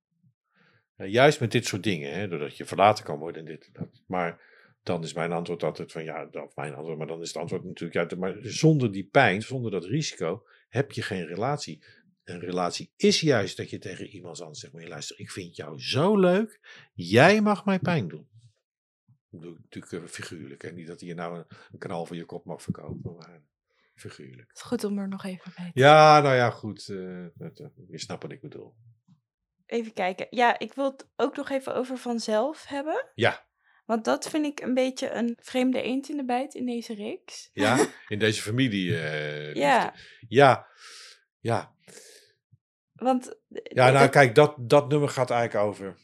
[0.97, 3.73] Eh, juist met dit soort dingen, hè, doordat je verlaten kan worden en dit en
[3.73, 4.03] dat.
[4.07, 4.55] Maar
[4.87, 7.64] dan is mijn antwoord altijd van ja, of mijn antwoord, maar dan is het antwoord
[7.64, 11.83] natuurlijk ja, maar zonder die pijn, zonder dat risico, heb je geen relatie
[12.27, 15.57] een relatie is juist dat je tegen iemand anders zegt: maar je luister, ik vind
[15.57, 16.61] jou zo leuk,
[16.94, 18.29] jij mag mij pijn doen.
[19.07, 20.62] Dat bedoel ik natuurlijk eh, figuurlijk.
[20.62, 23.42] En niet dat je nou een, een knal voor je kop mag verkopen, maar
[23.94, 24.49] figuurlijk.
[24.49, 26.88] Het is goed om er nog even bij te Ja, nou ja, goed.
[26.88, 27.31] eh, eh,
[27.88, 28.75] je snapt wat ik bedoel.
[29.66, 30.27] Even kijken.
[30.31, 33.11] Ja, ik wil het ook nog even over vanzelf hebben.
[33.14, 33.46] Ja,
[33.87, 37.51] Want dat vind ik een beetje een vreemde eend in de bijt in deze reeks.
[37.53, 38.99] ja in deze familie.
[39.01, 39.94] eh, Ja.
[40.29, 40.66] ja,
[41.40, 41.75] ja.
[42.92, 45.96] Want Ja, nou dat- kijk, dat, dat nummer gaat eigenlijk over.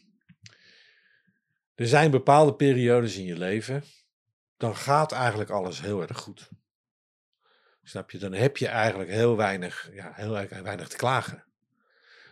[1.74, 3.84] Er zijn bepaalde periodes in je leven.
[4.56, 6.48] Dan gaat eigenlijk alles heel erg goed.
[7.82, 8.18] Snap je?
[8.18, 10.30] Dan heb je eigenlijk heel weinig, ja, heel
[10.62, 11.44] weinig te klagen.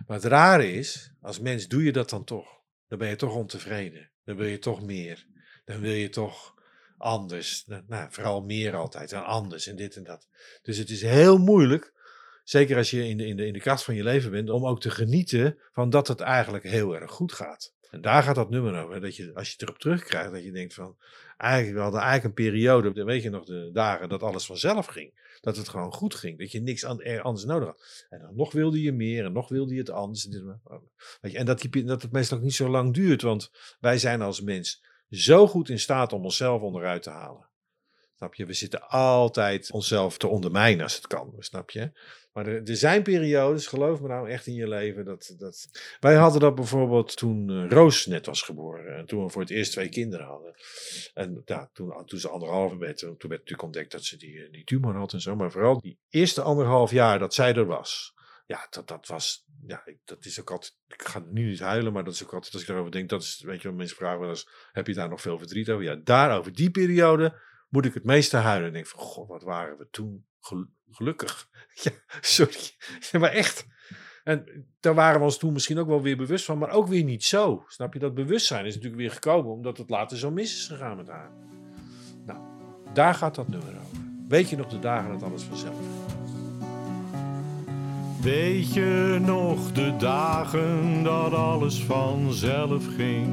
[0.06, 2.60] Maar het rare is, als mens doe je dat dan toch.
[2.88, 4.10] Dan ben je toch ontevreden.
[4.24, 5.26] Dan wil je toch meer.
[5.70, 6.54] Dan wil je toch
[6.98, 7.66] anders.
[7.86, 9.12] Nou, vooral meer altijd.
[9.12, 10.28] En anders en dit en dat.
[10.62, 11.92] Dus het is heel moeilijk
[12.44, 14.66] zeker als je in de, in, de, in de kracht van je leven bent, om
[14.66, 17.74] ook te genieten van dat het eigenlijk heel erg goed gaat.
[17.90, 19.00] En daar gaat dat nummer over.
[19.00, 20.96] Dat je, als je erop terugkrijgt, dat je denkt van,
[21.36, 25.28] eigenlijk, we hadden eigenlijk een periode, weet je nog, de dagen dat alles vanzelf ging.
[25.40, 26.38] Dat het gewoon goed ging.
[26.38, 28.06] Dat je niks anders nodig had.
[28.08, 30.28] En dan nog wilde je meer en nog wilde je het anders.
[31.20, 33.22] Je, en dat, die, dat het meestal ook niet zo lang duurt.
[33.22, 37.48] Want wij zijn als mens zo goed in staat om onszelf onderuit te halen.
[38.16, 38.46] Snap je?
[38.46, 41.34] We zitten altijd onszelf te ondermijnen als het kan.
[41.38, 41.92] Snap je?
[42.32, 45.04] Maar er, er, zijn periodes, geloof me nou echt in je leven.
[45.04, 45.68] Dat, dat...
[46.00, 48.96] Wij hadden dat bijvoorbeeld toen uh, Roos net was geboren.
[48.96, 50.54] En toen we voor het eerst twee kinderen hadden.
[51.14, 54.52] En ja, toen, toen ze anderhalve werd, toen werd natuurlijk ontdekt dat ze die, eh,
[54.52, 55.36] die tumor had en zo.
[55.36, 58.14] Maar vooral die eerste anderhalf jaar dat zij er was.
[58.50, 62.04] Ja, dat, dat was, ja, dat is ook altijd, ik ga nu niet huilen, maar
[62.04, 64.36] dat is ook altijd, als ik daarover denk, dat is, weet je, mensen vragen wel
[64.72, 65.84] heb je daar nog veel verdriet over?
[65.84, 68.66] Ja, daarover, die periode, moet ik het meeste huilen.
[68.66, 70.26] En denk van, god, wat waren we toen
[70.90, 71.48] gelukkig.
[71.82, 72.70] Ja, sorry.
[73.12, 73.66] maar echt.
[74.24, 77.04] En daar waren we ons toen misschien ook wel weer bewust van, maar ook weer
[77.04, 77.64] niet zo.
[77.66, 77.98] Snap je?
[77.98, 81.32] Dat bewustzijn is natuurlijk weer gekomen omdat het later zo mis is gegaan met haar.
[82.26, 82.40] Nou,
[82.92, 83.98] daar gaat dat nummer over.
[84.28, 86.19] Weet je nog de dagen dat alles vanzelf
[88.22, 93.28] Weet je nog de dagen dat alles vanzelf ging?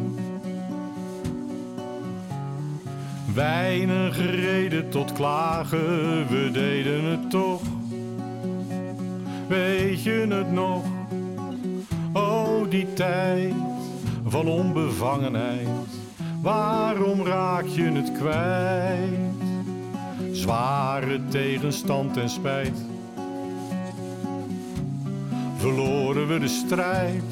[3.34, 7.62] Weinig reden tot klagen, we deden het toch.
[9.47, 10.86] Weet je het nog?
[12.13, 13.54] Oh, die tijd
[14.26, 15.67] van onbevangenheid.
[16.41, 19.19] Waarom raak je het kwijt?
[20.32, 22.97] Zware tegenstand en spijt.
[25.58, 27.24] Verloren we de strijd?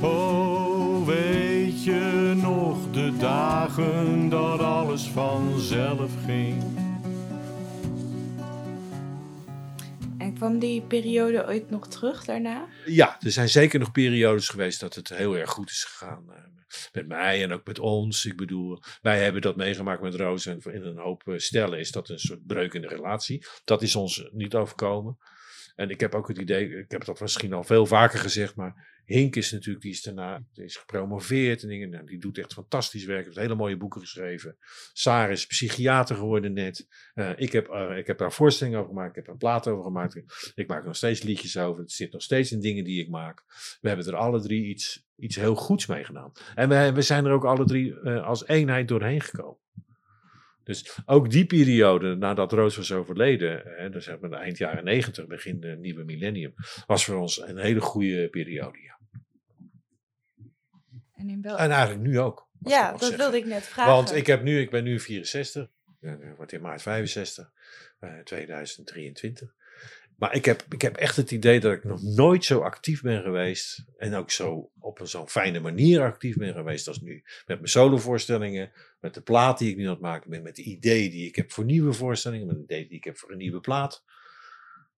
[0.00, 6.62] Oh, weet je nog de dagen dat alles vanzelf ging?
[10.18, 12.66] En kwam die periode ooit nog terug daarna?
[12.86, 16.24] Ja, er zijn zeker nog periodes geweest dat het heel erg goed is gegaan.
[16.32, 16.42] Eh,
[16.92, 18.24] met mij en ook met ons.
[18.24, 20.46] Ik bedoel, wij hebben dat meegemaakt met Roos.
[20.46, 23.46] En in een hoop eh, stellen is dat een soort breuk in de relatie.
[23.64, 25.18] Dat is ons niet overkomen.
[25.74, 28.92] En ik heb ook het idee, ik heb dat misschien al veel vaker gezegd, maar
[29.04, 31.90] Hink is natuurlijk, die is daarna is gepromoveerd en dingen.
[31.90, 34.56] Nou, die doet echt fantastisch werk, heeft hele mooie boeken geschreven.
[34.92, 36.88] Saar is psychiater geworden net.
[37.14, 39.84] Uh, ik, heb, uh, ik heb daar voorstellingen over gemaakt, ik heb een plaat over
[39.84, 40.52] gemaakt.
[40.54, 43.42] Ik maak nog steeds liedjes over, het zit nog steeds in dingen die ik maak.
[43.80, 46.32] We hebben er alle drie iets, iets heel goeds mee gedaan.
[46.54, 49.62] En we, we zijn er ook alle drie uh, als eenheid doorheen gekomen.
[50.64, 55.26] Dus ook die periode, nadat Roos was overleden, hè, dus hebben we eind jaren negentig,
[55.26, 56.54] begin de nieuwe millennium,
[56.86, 58.78] was voor ons een hele goede periode.
[58.82, 58.98] Ja.
[61.12, 62.48] En, in en eigenlijk nu ook.
[62.60, 63.18] Ja, dat zeggen.
[63.18, 63.92] wilde ik net vragen.
[63.92, 65.66] Want ik, heb nu, ik ben nu 64,
[66.00, 67.50] ik word in maart 65,
[68.00, 69.54] uh, 2023.
[70.16, 73.22] Maar ik heb, ik heb echt het idee dat ik nog nooit zo actief ben
[73.22, 73.84] geweest.
[73.96, 77.22] En ook zo op een zo'n fijne manier actief ben geweest als nu.
[77.46, 80.62] Met mijn solovoorstellingen, met de plaat die ik nu aan het maken ben, met de
[80.62, 83.38] ideeën die ik heb voor nieuwe voorstellingen, met de ideeën die ik heb voor een
[83.38, 84.04] nieuwe plaat.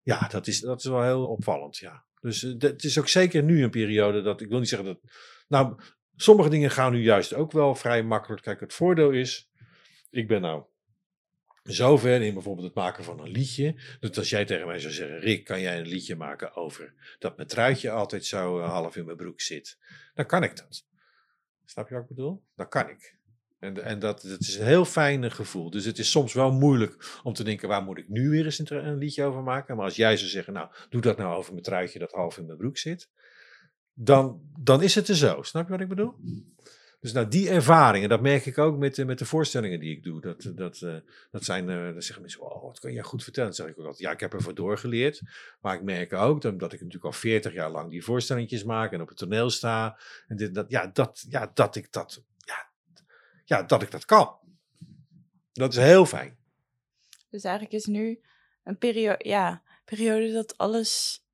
[0.02, 2.04] Ja, dat is, dat is wel heel opvallend, ja.
[2.20, 5.00] Dus het is ook zeker nu een periode dat, ik wil niet zeggen dat,
[5.48, 5.78] nou,
[6.16, 8.42] sommige dingen gaan nu juist ook wel vrij makkelijk.
[8.42, 9.50] Kijk, het voordeel is,
[10.10, 10.64] ik ben nou
[11.66, 13.74] zover in bijvoorbeeld het maken van een liedje.
[14.00, 17.36] Dat als jij tegen mij zou zeggen, Rick, kan jij een liedje maken over dat
[17.36, 19.78] mijn truitje altijd zo uh, half in mijn broek zit?
[20.14, 20.84] Dan kan ik dat.
[21.64, 22.42] Snap je wat ik bedoel?
[22.54, 23.16] Dan kan ik.
[23.58, 25.70] En, en dat, dat is een heel fijn gevoel.
[25.70, 28.58] Dus het is soms wel moeilijk om te denken, waar moet ik nu weer eens
[28.58, 29.76] een, een liedje over maken?
[29.76, 32.46] Maar als jij zou zeggen, nou, doe dat nou over mijn truitje dat half in
[32.46, 33.10] mijn broek zit.
[33.92, 35.42] Dan, dan is het er zo.
[35.42, 36.14] Snap je wat ik bedoel?
[37.00, 40.20] Dus nou, die ervaringen, dat merk ik ook met, met de voorstellingen die ik doe.
[40.20, 40.96] Dat, dat, uh,
[41.30, 43.48] dat zijn, uh, dan zeggen mensen, oh, wat kan jij goed vertellen?
[43.48, 45.22] Dan zeg ik ook altijd, ja, ik heb ervoor doorgeleerd.
[45.60, 49.00] Maar ik merk ook dat, ik natuurlijk al 40 jaar lang die voorstellingjes maak en
[49.00, 49.98] op het toneel sta.
[50.26, 52.68] En dit, dat, ja, dat, ja, dat ik dat, ja,
[53.44, 54.36] ja, dat ik dat kan.
[55.52, 56.36] Dat is heel fijn.
[57.30, 58.20] Dus eigenlijk is nu
[58.64, 61.24] een periode, ja, periode dat alles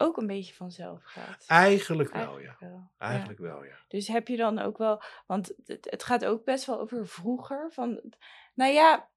[0.00, 1.44] ook een beetje vanzelf gaat.
[1.46, 2.68] Eigenlijk wel, Eigenlijk ja.
[2.68, 2.90] Wel.
[2.98, 3.44] Eigenlijk ja.
[3.44, 3.76] wel, ja.
[3.88, 7.72] Dus heb je dan ook wel, want het, het, gaat ook best wel over vroeger.
[7.72, 8.14] Van,
[8.54, 9.08] nou ja,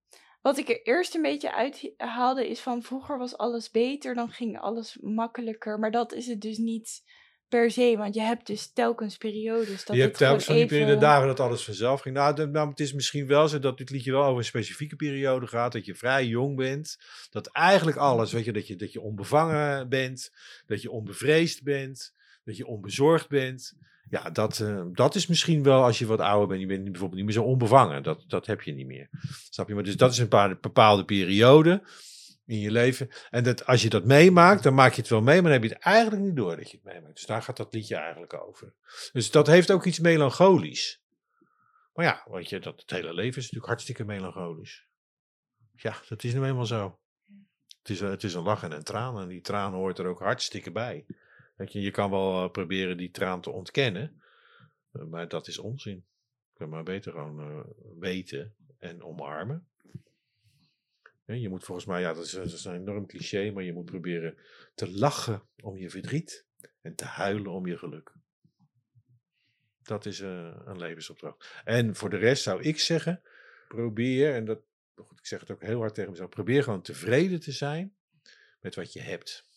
[0.41, 4.60] wat ik er eerst een beetje uithaalde is van vroeger was alles beter, dan ging
[4.60, 5.80] alles makkelijker.
[5.80, 7.04] Maar dat is het dus niet
[7.49, 9.86] per se, want je hebt dus telkens periodes.
[9.86, 10.99] Dat je hebt telkens van die even...
[10.99, 12.15] dagen dat alles vanzelf ging.
[12.15, 15.47] Nou, nou, het is misschien wel zo dat dit liedje wel over een specifieke periode
[15.47, 15.71] gaat.
[15.71, 16.99] Dat je vrij jong bent.
[17.29, 20.32] Dat eigenlijk alles, weet je, dat je, dat je onbevangen bent.
[20.65, 22.13] Dat je onbevreesd bent.
[22.43, 23.73] Dat je onbezorgd bent.
[24.10, 26.62] Ja, dat, uh, dat is misschien wel als je wat ouder bent.
[26.62, 28.03] Je bent bijvoorbeeld niet meer zo onbevangen.
[28.03, 29.10] Dat, dat heb je niet meer.
[29.49, 29.73] Snap je?
[29.73, 31.82] Maar dus dat is een paar, bepaalde periode.
[32.45, 33.10] In je leven.
[33.29, 35.69] En dat, als je dat meemaakt, dan maak je het wel mee, maar dan heb
[35.69, 37.15] je het eigenlijk niet door dat je het meemaakt.
[37.15, 38.73] Dus daar gaat dat liedje eigenlijk over.
[39.12, 41.01] Dus dat heeft ook iets melancholisch.
[41.93, 44.86] Maar ja, weet je, dat, het hele leven is natuurlijk hartstikke melancholisch.
[45.75, 46.99] Ja, dat is nu eenmaal zo.
[47.79, 50.19] Het is, het is een lach en een traan en die traan hoort er ook
[50.19, 51.06] hartstikke bij.
[51.56, 54.21] Weet je, je kan wel eh, proberen die traan te ontkennen,
[54.91, 56.06] eh, maar dat is onzin.
[56.51, 57.60] Je kan maar beter gewoon uh,
[57.99, 59.67] weten en omarmen.
[61.25, 63.86] Je moet volgens mij, ja, dat is, dat is, een enorm cliché, maar je moet
[63.86, 64.38] proberen
[64.75, 66.45] te lachen om je verdriet
[66.81, 68.13] en te huilen om je geluk.
[69.81, 71.62] Dat is uh, een levensopdracht.
[71.63, 73.21] En voor de rest zou ik zeggen,
[73.67, 74.62] probeer, en dat,
[74.95, 77.95] goed, ik zeg het ook heel hard tegen mezelf, probeer gewoon tevreden te zijn
[78.59, 79.47] met wat je hebt.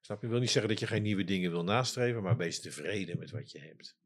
[0.00, 0.28] Snap je?
[0.28, 3.50] wil niet zeggen dat je geen nieuwe dingen wil nastreven, maar wees tevreden met wat
[3.50, 3.96] je hebt.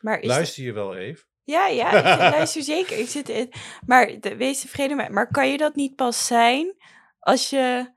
[0.00, 1.26] Maar Luister je wel even?
[1.46, 2.98] Ja, ja, ik luister zeker.
[2.98, 3.52] Ik zit in,
[3.86, 5.08] maar de, wees tevreden met.
[5.08, 6.74] Maar kan je dat niet pas zijn
[7.18, 7.94] als je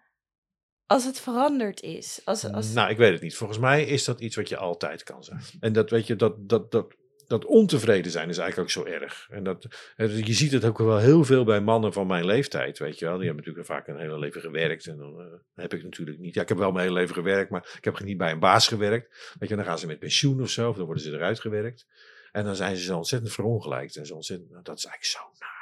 [0.86, 2.22] als het veranderd is?
[2.26, 2.74] Als, als...
[2.74, 3.36] Nou, ik weet het niet.
[3.36, 5.42] Volgens mij is dat iets wat je altijd kan zijn.
[5.60, 6.96] En dat weet je, dat, dat, dat,
[7.28, 9.28] dat ontevreden zijn is eigenlijk ook zo erg.
[9.32, 13.00] En dat, je ziet het ook wel heel veel bij mannen van mijn leeftijd, weet
[13.00, 13.18] je wel.
[13.18, 14.88] Die hebben natuurlijk vaak een hele leven gewerkt.
[14.88, 16.34] En dan uh, heb ik natuurlijk niet.
[16.34, 18.68] Ja, ik heb wel mijn hele leven gewerkt, maar ik heb niet bij een baas
[18.68, 19.36] gewerkt.
[19.40, 21.88] Weet je, dan gaan ze met pensioen of zo, of dan worden ze eruit gewerkt.
[22.32, 23.96] En dan zijn ze zo ontzettend verongelijkt.
[23.96, 25.60] En zo ontzettend, nou, dat is eigenlijk zo naar.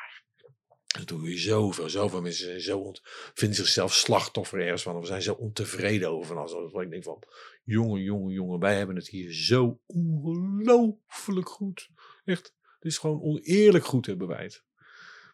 [0.98, 3.02] En dan doe je zoveel, zoveel mensen zo ont,
[3.34, 4.96] vinden zichzelf slachtoffer ergens van.
[4.96, 6.84] Of zijn zo ontevreden over van alles.
[6.84, 7.24] ik denk van,
[7.64, 11.90] jongen, jongen, jongen, wij hebben het hier zo ongelooflijk goed.
[12.26, 14.66] Echt, het is gewoon oneerlijk goed hebben wij het.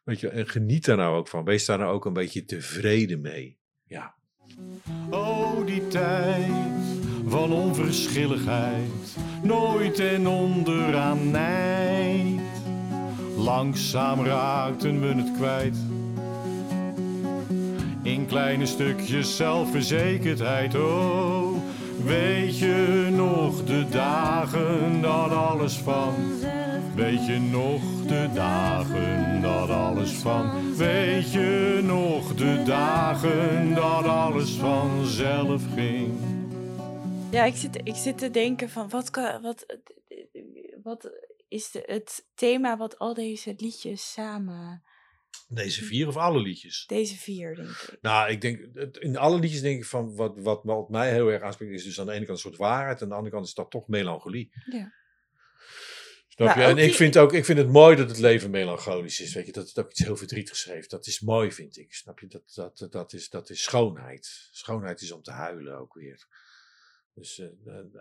[0.03, 1.43] Weet je, en geniet daar nou ook van.
[1.43, 3.59] Wees daar nou ook een beetje tevreden mee.
[3.83, 4.15] Ja.
[5.09, 7.02] Oh, die tijd
[7.33, 12.41] van onverschilligheid, nooit en onderaan nijd.
[13.37, 15.77] Langzaam raakten we het kwijt.
[18.03, 21.57] In kleine stukjes zelfverzekerdheid, oh.
[22.05, 26.13] Weet je nog de dagen dat alles van?
[26.95, 30.49] Weet je nog de dagen dat alles van?
[30.77, 36.32] Weet je nog de dagen dat alles vanzelf ging?
[37.33, 39.65] Ja, ik zit, ik zit te denken van wat, kan, wat,
[40.83, 41.11] wat
[41.47, 44.83] is de, het thema wat al deze liedjes samen...
[45.47, 46.85] Deze vier of alle liedjes?
[46.87, 47.97] Deze vier, denk ik.
[48.01, 48.59] Nou, ik denk,
[48.99, 51.99] in alle liedjes denk ik van, wat, wat, wat mij heel erg aanspreekt, is dus
[51.99, 53.87] aan de ene kant een soort waarheid, en aan de andere kant is dat toch
[53.87, 54.51] melancholie.
[54.65, 54.93] Ja.
[56.27, 56.63] Snap je?
[56.63, 59.33] En ik, vind ook, ik vind het mooi dat het leven melancholisch is.
[59.33, 60.89] Weet je, dat het ook iets heel verdrietigs heeft.
[60.89, 61.93] Dat is mooi, vind ik.
[61.93, 62.27] Snap je?
[62.27, 64.49] Dat, dat, dat, is, dat is schoonheid.
[64.51, 66.27] Schoonheid is om te huilen ook weer.
[67.15, 67.47] Dus, uh,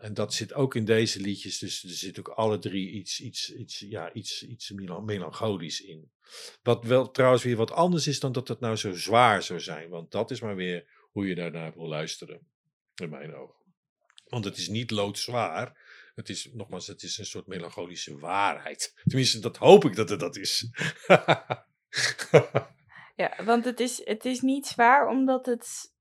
[0.00, 1.58] en dat zit ook in deze liedjes.
[1.58, 4.70] Dus er zit ook alle drie iets, iets, iets, ja, iets, iets
[5.04, 6.10] melancholisch in.
[6.62, 9.88] Wat wel trouwens weer wat anders is dan dat het nou zo zwaar zou zijn.
[9.88, 12.50] Want dat is maar weer hoe je daarnaar wil luisteren.
[12.94, 13.64] In mijn ogen.
[14.24, 15.80] Want het is niet loodzwaar.
[16.14, 19.00] Het is, nogmaals, het is een soort melancholische waarheid.
[19.04, 20.68] Tenminste, dat hoop ik dat het dat is.
[23.22, 25.91] ja, want het is, het is niet zwaar omdat het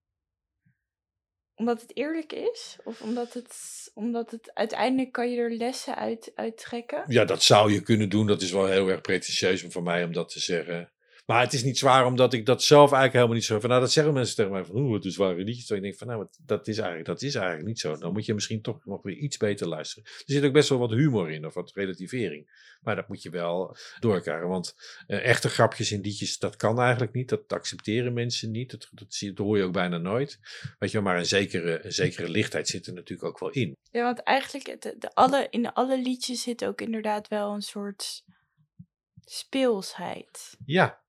[1.61, 2.77] omdat het eerlijk is?
[2.83, 3.51] Of omdat het,
[3.93, 7.03] omdat het uiteindelijk kan je er lessen uit, uit trekken?
[7.07, 8.27] Ja, dat zou je kunnen doen.
[8.27, 10.91] Dat is wel heel erg pretentieus van mij om dat te zeggen.
[11.25, 13.69] Maar het is niet zwaar omdat ik dat zelf eigenlijk helemaal niet zo van.
[13.69, 15.65] Nou, dat zeggen mensen tegen mij van, hoe het is zware liedjes.
[15.65, 17.97] Terwijl ik denk van, nou, dat is, eigenlijk, dat is eigenlijk niet zo.
[17.97, 20.03] Dan moet je misschien toch nog weer iets beter luisteren.
[20.05, 22.69] Er zit ook best wel wat humor in of wat relativering.
[22.81, 24.47] Maar dat moet je wel doorkrijgen.
[24.47, 24.75] Want
[25.07, 27.29] uh, echte grapjes in liedjes, dat kan eigenlijk niet.
[27.29, 28.71] Dat accepteren mensen niet.
[28.71, 30.39] Dat, dat, hoor je ook bijna nooit.
[30.79, 33.77] Weet je, maar een zekere, een zekere lichtheid zit er natuurlijk ook wel in.
[33.91, 38.23] Ja, want eigenlijk, de, de alle, in alle liedjes zit ook inderdaad wel een soort
[39.25, 40.57] speelsheid.
[40.65, 41.01] Ja,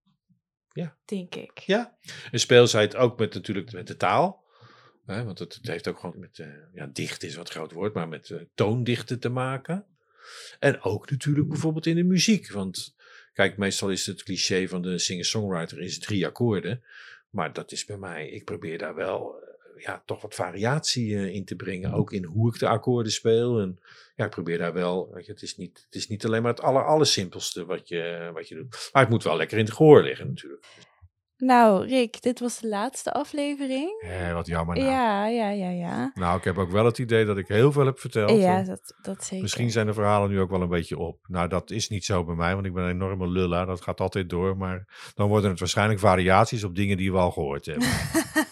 [0.73, 0.97] ja.
[1.05, 1.59] Denk ik.
[1.59, 1.97] Ja.
[2.31, 4.45] En speelsheid ook met natuurlijk met de taal.
[5.07, 7.95] Hè, want het, het, heeft ook gewoon met, uh, ja, dicht is wat groot woord,
[7.95, 9.87] maar met uh, toondichten te maken.
[10.59, 12.51] En ook natuurlijk bijvoorbeeld in de muziek.
[12.51, 12.97] Want
[13.33, 16.85] kijk, meestal is het cliché van de singer-songwriter is drie akkoorden.
[17.31, 19.42] Maar dat is bij mij, ik probeer daar wel
[19.77, 21.93] ja, toch wat variatie in te brengen.
[21.93, 23.61] Ook in hoe ik de akkoorden speel.
[23.61, 23.79] En
[24.17, 26.51] ja, ik probeer daar wel, weet je, het is niet, het is niet alleen maar
[26.51, 28.91] het aller, aller simpelste wat je, wat je doet.
[28.93, 30.67] Maar het moet wel lekker in het gehoor liggen natuurlijk.
[31.45, 34.03] Nou, Rick, dit was de laatste aflevering.
[34.03, 34.77] Eh, wat jammer.
[34.77, 34.89] Nou.
[34.89, 36.11] Ja, ja, ja, ja.
[36.15, 38.41] Nou, ik heb ook wel het idee dat ik heel veel heb verteld.
[38.41, 39.43] Ja, dat, dat zeker.
[39.43, 41.19] Misschien zijn de verhalen nu ook wel een beetje op.
[41.29, 43.65] Nou, dat is niet zo bij mij, want ik ben een enorme lulla.
[43.65, 44.57] Dat gaat altijd door.
[44.57, 47.89] Maar dan worden het waarschijnlijk variaties op dingen die we al gehoord hebben.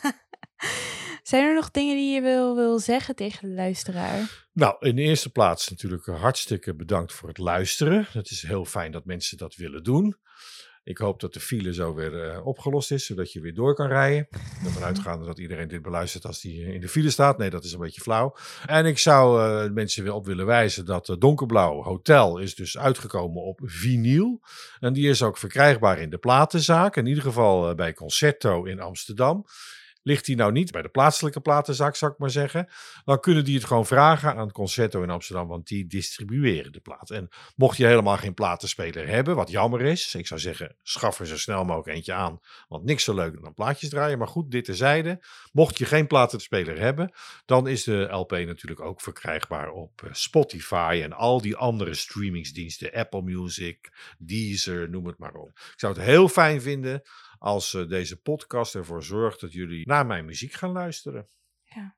[1.30, 4.46] Zijn er nog dingen die je wil, wil zeggen tegen de luisteraar?
[4.52, 8.06] Nou, in de eerste plaats natuurlijk hartstikke bedankt voor het luisteren.
[8.12, 10.16] Het is heel fijn dat mensen dat willen doen.
[10.82, 13.86] Ik hoop dat de file zo weer eh, opgelost is, zodat je weer door kan
[13.86, 14.28] rijden.
[14.64, 17.38] Ervan uitgaande dat iedereen dit beluistert als die in de file staat.
[17.38, 18.36] Nee, dat is een beetje flauw.
[18.66, 22.78] En ik zou uh, mensen weer op willen wijzen dat uh, Donkerblauw Hotel is dus
[22.78, 24.40] uitgekomen op vinyl.
[24.80, 26.96] En die is ook verkrijgbaar in de platenzaak.
[26.96, 29.46] In ieder geval bij Concerto in Amsterdam.
[30.02, 32.68] Ligt die nou niet bij de plaatselijke platenzaak, zou ik maar zeggen,
[33.04, 37.10] dan kunnen die het gewoon vragen aan Concerto in Amsterdam, want die distribueren de plaat.
[37.10, 41.26] En mocht je helemaal geen platenspeler hebben, wat jammer is, ik zou zeggen, schaf er
[41.26, 44.18] zo snel mogelijk eentje aan, want niks zo leuk dan plaatjes draaien.
[44.18, 45.24] Maar goed, dit terzijde.
[45.52, 47.12] Mocht je geen platenspeler hebben,
[47.44, 52.92] dan is de LP natuurlijk ook verkrijgbaar op eh, Spotify en al die andere streamingsdiensten,
[52.92, 55.48] Apple Music, Deezer, noem het maar op.
[55.48, 57.02] Ik zou het heel fijn vinden
[57.40, 61.28] als uh, deze podcast ervoor zorgt dat jullie naar mijn muziek gaan luisteren.
[61.62, 61.96] Ja.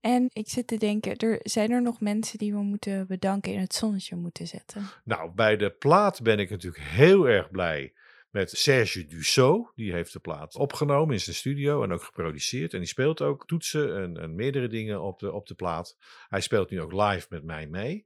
[0.00, 3.60] En ik zit te denken, er zijn er nog mensen die we moeten bedanken in
[3.60, 4.86] het zonnetje moeten zetten?
[5.04, 7.92] Nou, bij de plaat ben ik natuurlijk heel erg blij
[8.30, 9.72] met Serge Dussault.
[9.74, 12.72] Die heeft de plaat opgenomen in zijn studio en ook geproduceerd.
[12.72, 15.96] En die speelt ook toetsen en, en meerdere dingen op de, op de plaat.
[16.28, 18.04] Hij speelt nu ook live met mij mee.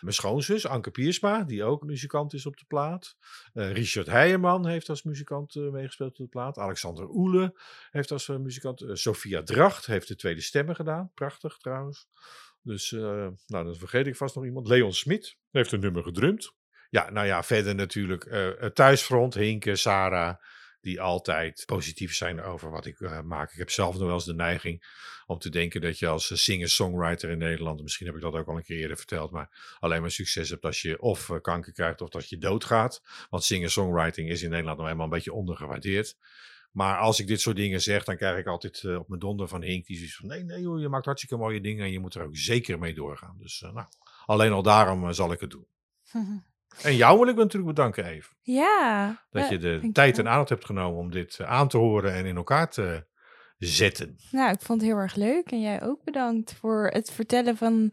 [0.00, 3.16] Mijn schoonzus, Anke Piersma, die ook muzikant is op de plaat.
[3.54, 6.58] Uh, Richard Heijerman heeft als muzikant uh, meegespeeld op de plaat.
[6.58, 8.84] Alexander Oele heeft als uh, muzikant.
[8.92, 11.10] Sophia Dracht heeft de tweede stemmen gedaan.
[11.14, 12.08] Prachtig trouwens.
[12.62, 14.68] Dus, nou, dan vergeet ik vast nog iemand.
[14.68, 16.52] Leon Smit heeft een nummer gedrumd.
[16.90, 18.26] Ja, nou ja, verder natuurlijk
[18.58, 20.36] het thuisfront, Hinke, Sarah
[20.80, 23.52] die altijd positief zijn over wat ik maak.
[23.52, 24.84] Ik heb zelf nog wel eens de neiging
[25.28, 28.56] om te denken dat je als singer-songwriter in Nederland, misschien heb ik dat ook al
[28.56, 32.00] een keer eerder verteld, maar alleen maar succes hebt als je of uh, kanker krijgt
[32.00, 33.02] of dat je doodgaat.
[33.30, 36.16] Want singer-songwriting is in Nederland nog helemaal een beetje ondergewaardeerd.
[36.72, 39.48] Maar als ik dit soort dingen zeg, dan krijg ik altijd uh, op mijn donder
[39.48, 42.00] van Hink die zoiets van nee, nee joh, je maakt hartstikke mooie dingen en je
[42.00, 43.36] moet er ook zeker mee doorgaan.
[43.38, 43.86] Dus nou,
[44.26, 45.66] alleen al daarom zal ik het doen.
[46.82, 48.32] En jou wil ik natuurlijk bedanken, Eve.
[48.40, 49.24] Ja.
[49.30, 52.26] Dat je de tijd en aandacht hebt genomen om dit eh, aan te horen en
[52.26, 53.06] in elkaar te
[53.58, 54.16] zetten.
[54.30, 55.50] Nou, ik vond het heel erg leuk.
[55.50, 57.92] En jij ook bedankt voor het vertellen van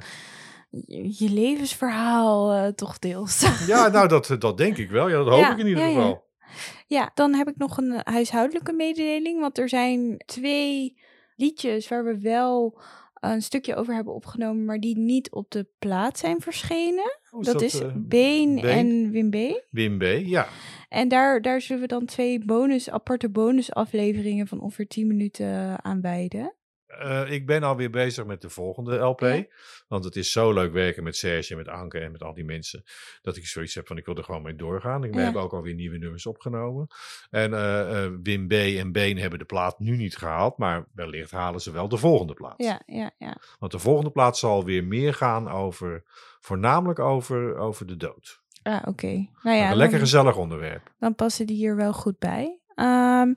[1.18, 3.46] je levensverhaal, uh, toch deels.
[3.68, 5.10] Ja, nou, dat, dat denk ik wel.
[5.10, 6.24] Ja, dat hoop ja, ik in ieder ja, geval.
[6.40, 6.46] Ja.
[6.88, 9.40] ja, dan heb ik nog een huishoudelijke mededeling.
[9.40, 10.98] Want er zijn twee
[11.36, 12.80] liedjes waar we wel
[13.20, 17.20] een stukje over hebben opgenomen, maar die niet op de plaat zijn verschenen.
[17.32, 19.64] Oh, dat, is uh, Been, en Wim B.
[19.70, 20.48] Wim B, ja.
[20.90, 26.02] En daar, daar zullen we dan twee bonus, aparte bonusafleveringen van ongeveer 10 minuten aan
[26.02, 26.56] wijden.
[27.04, 29.20] Uh, ik ben alweer bezig met de volgende LP.
[29.20, 29.46] Ja.
[29.88, 32.84] Want het is zo leuk werken met Serge, met Anke en met al die mensen.
[33.22, 35.04] Dat ik zoiets heb van ik wil er gewoon mee doorgaan.
[35.04, 35.20] Ik ja.
[35.20, 36.88] heb ook alweer nieuwe nummers opgenomen.
[37.30, 38.52] En uh, uh, Wim B.
[38.52, 40.58] en Been hebben de plaat nu niet gehaald.
[40.58, 42.58] Maar wellicht halen ze wel de volgende plaat.
[42.58, 43.38] Ja, ja, ja.
[43.60, 46.04] Want de volgende plaat zal weer meer gaan over,
[46.40, 48.44] voornamelijk over, over de dood.
[48.66, 48.90] Ah, oké.
[48.90, 49.30] Okay.
[49.44, 50.92] Nou ja, een lekker gezellig onderwerp.
[51.00, 52.60] Dan passen die hier wel goed bij.
[52.76, 53.34] Um,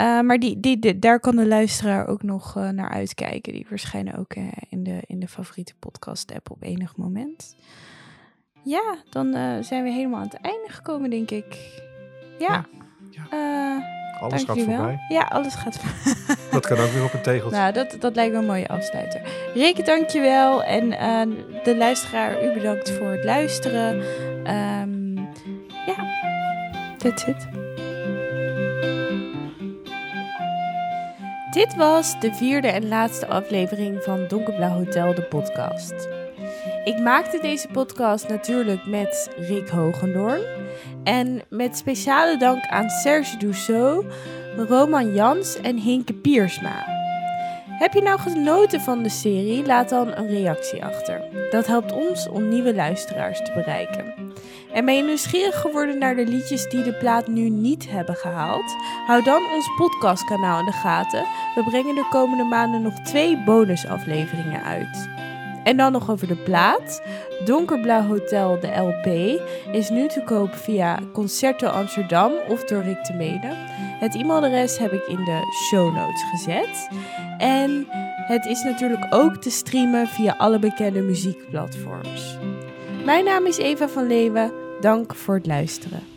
[0.00, 3.52] uh, maar die, die, die, daar kan de luisteraar ook nog uh, naar uitkijken.
[3.52, 7.56] Die verschijnen ook uh, in, de, in de favoriete podcast-app op enig moment.
[8.62, 9.32] Ja, dan
[9.64, 11.80] zijn we helemaal aan het einde gekomen, denk ik.
[12.38, 12.64] Ja.
[13.10, 13.26] ja.
[13.30, 14.18] ja.
[14.20, 14.98] alles gaat voorbij.
[15.08, 16.36] Ja, alles gaat voorbij.
[16.50, 17.58] dat kan ook weer op een tegeltje.
[17.58, 19.20] Nou, dat, dat lijkt me een mooie afsluiter.
[19.54, 20.64] Rick, dankjewel.
[20.64, 20.90] En
[21.64, 24.04] de luisteraar, u bedankt voor het luisteren.
[24.48, 25.14] Um,
[25.86, 25.96] ja,
[26.98, 27.48] that's it.
[31.50, 36.08] Dit was de vierde en laatste aflevering van Donkerblauw Hotel, de podcast.
[36.84, 40.40] Ik maakte deze podcast natuurlijk met Rick Hogendoorn.
[41.04, 44.04] En met speciale dank aan Serge Dussault,
[44.56, 46.84] Roman Jans en Hinke Piersma.
[47.68, 49.66] Heb je nou genoten van de serie?
[49.66, 51.22] Laat dan een reactie achter.
[51.50, 54.25] Dat helpt ons om nieuwe luisteraars te bereiken.
[54.76, 58.76] En ben je nieuwsgierig geworden naar de liedjes die de plaat nu niet hebben gehaald?
[59.06, 61.24] Hou dan ons podcastkanaal in de gaten.
[61.54, 65.08] We brengen de komende maanden nog twee bonusafleveringen uit.
[65.64, 67.02] En dan nog over de plaat.
[67.44, 69.40] Donkerblauw Hotel, de LP,
[69.74, 73.50] is nu te koop via Concerto Amsterdam of door Rick de Mede.
[74.00, 76.88] Het e-mailadres heb ik in de show notes gezet.
[77.38, 77.86] En
[78.26, 82.38] het is natuurlijk ook te streamen via alle bekende muziekplatforms.
[83.04, 84.65] Mijn naam is Eva van Leeuwen.
[84.80, 86.15] Dank voor het luisteren.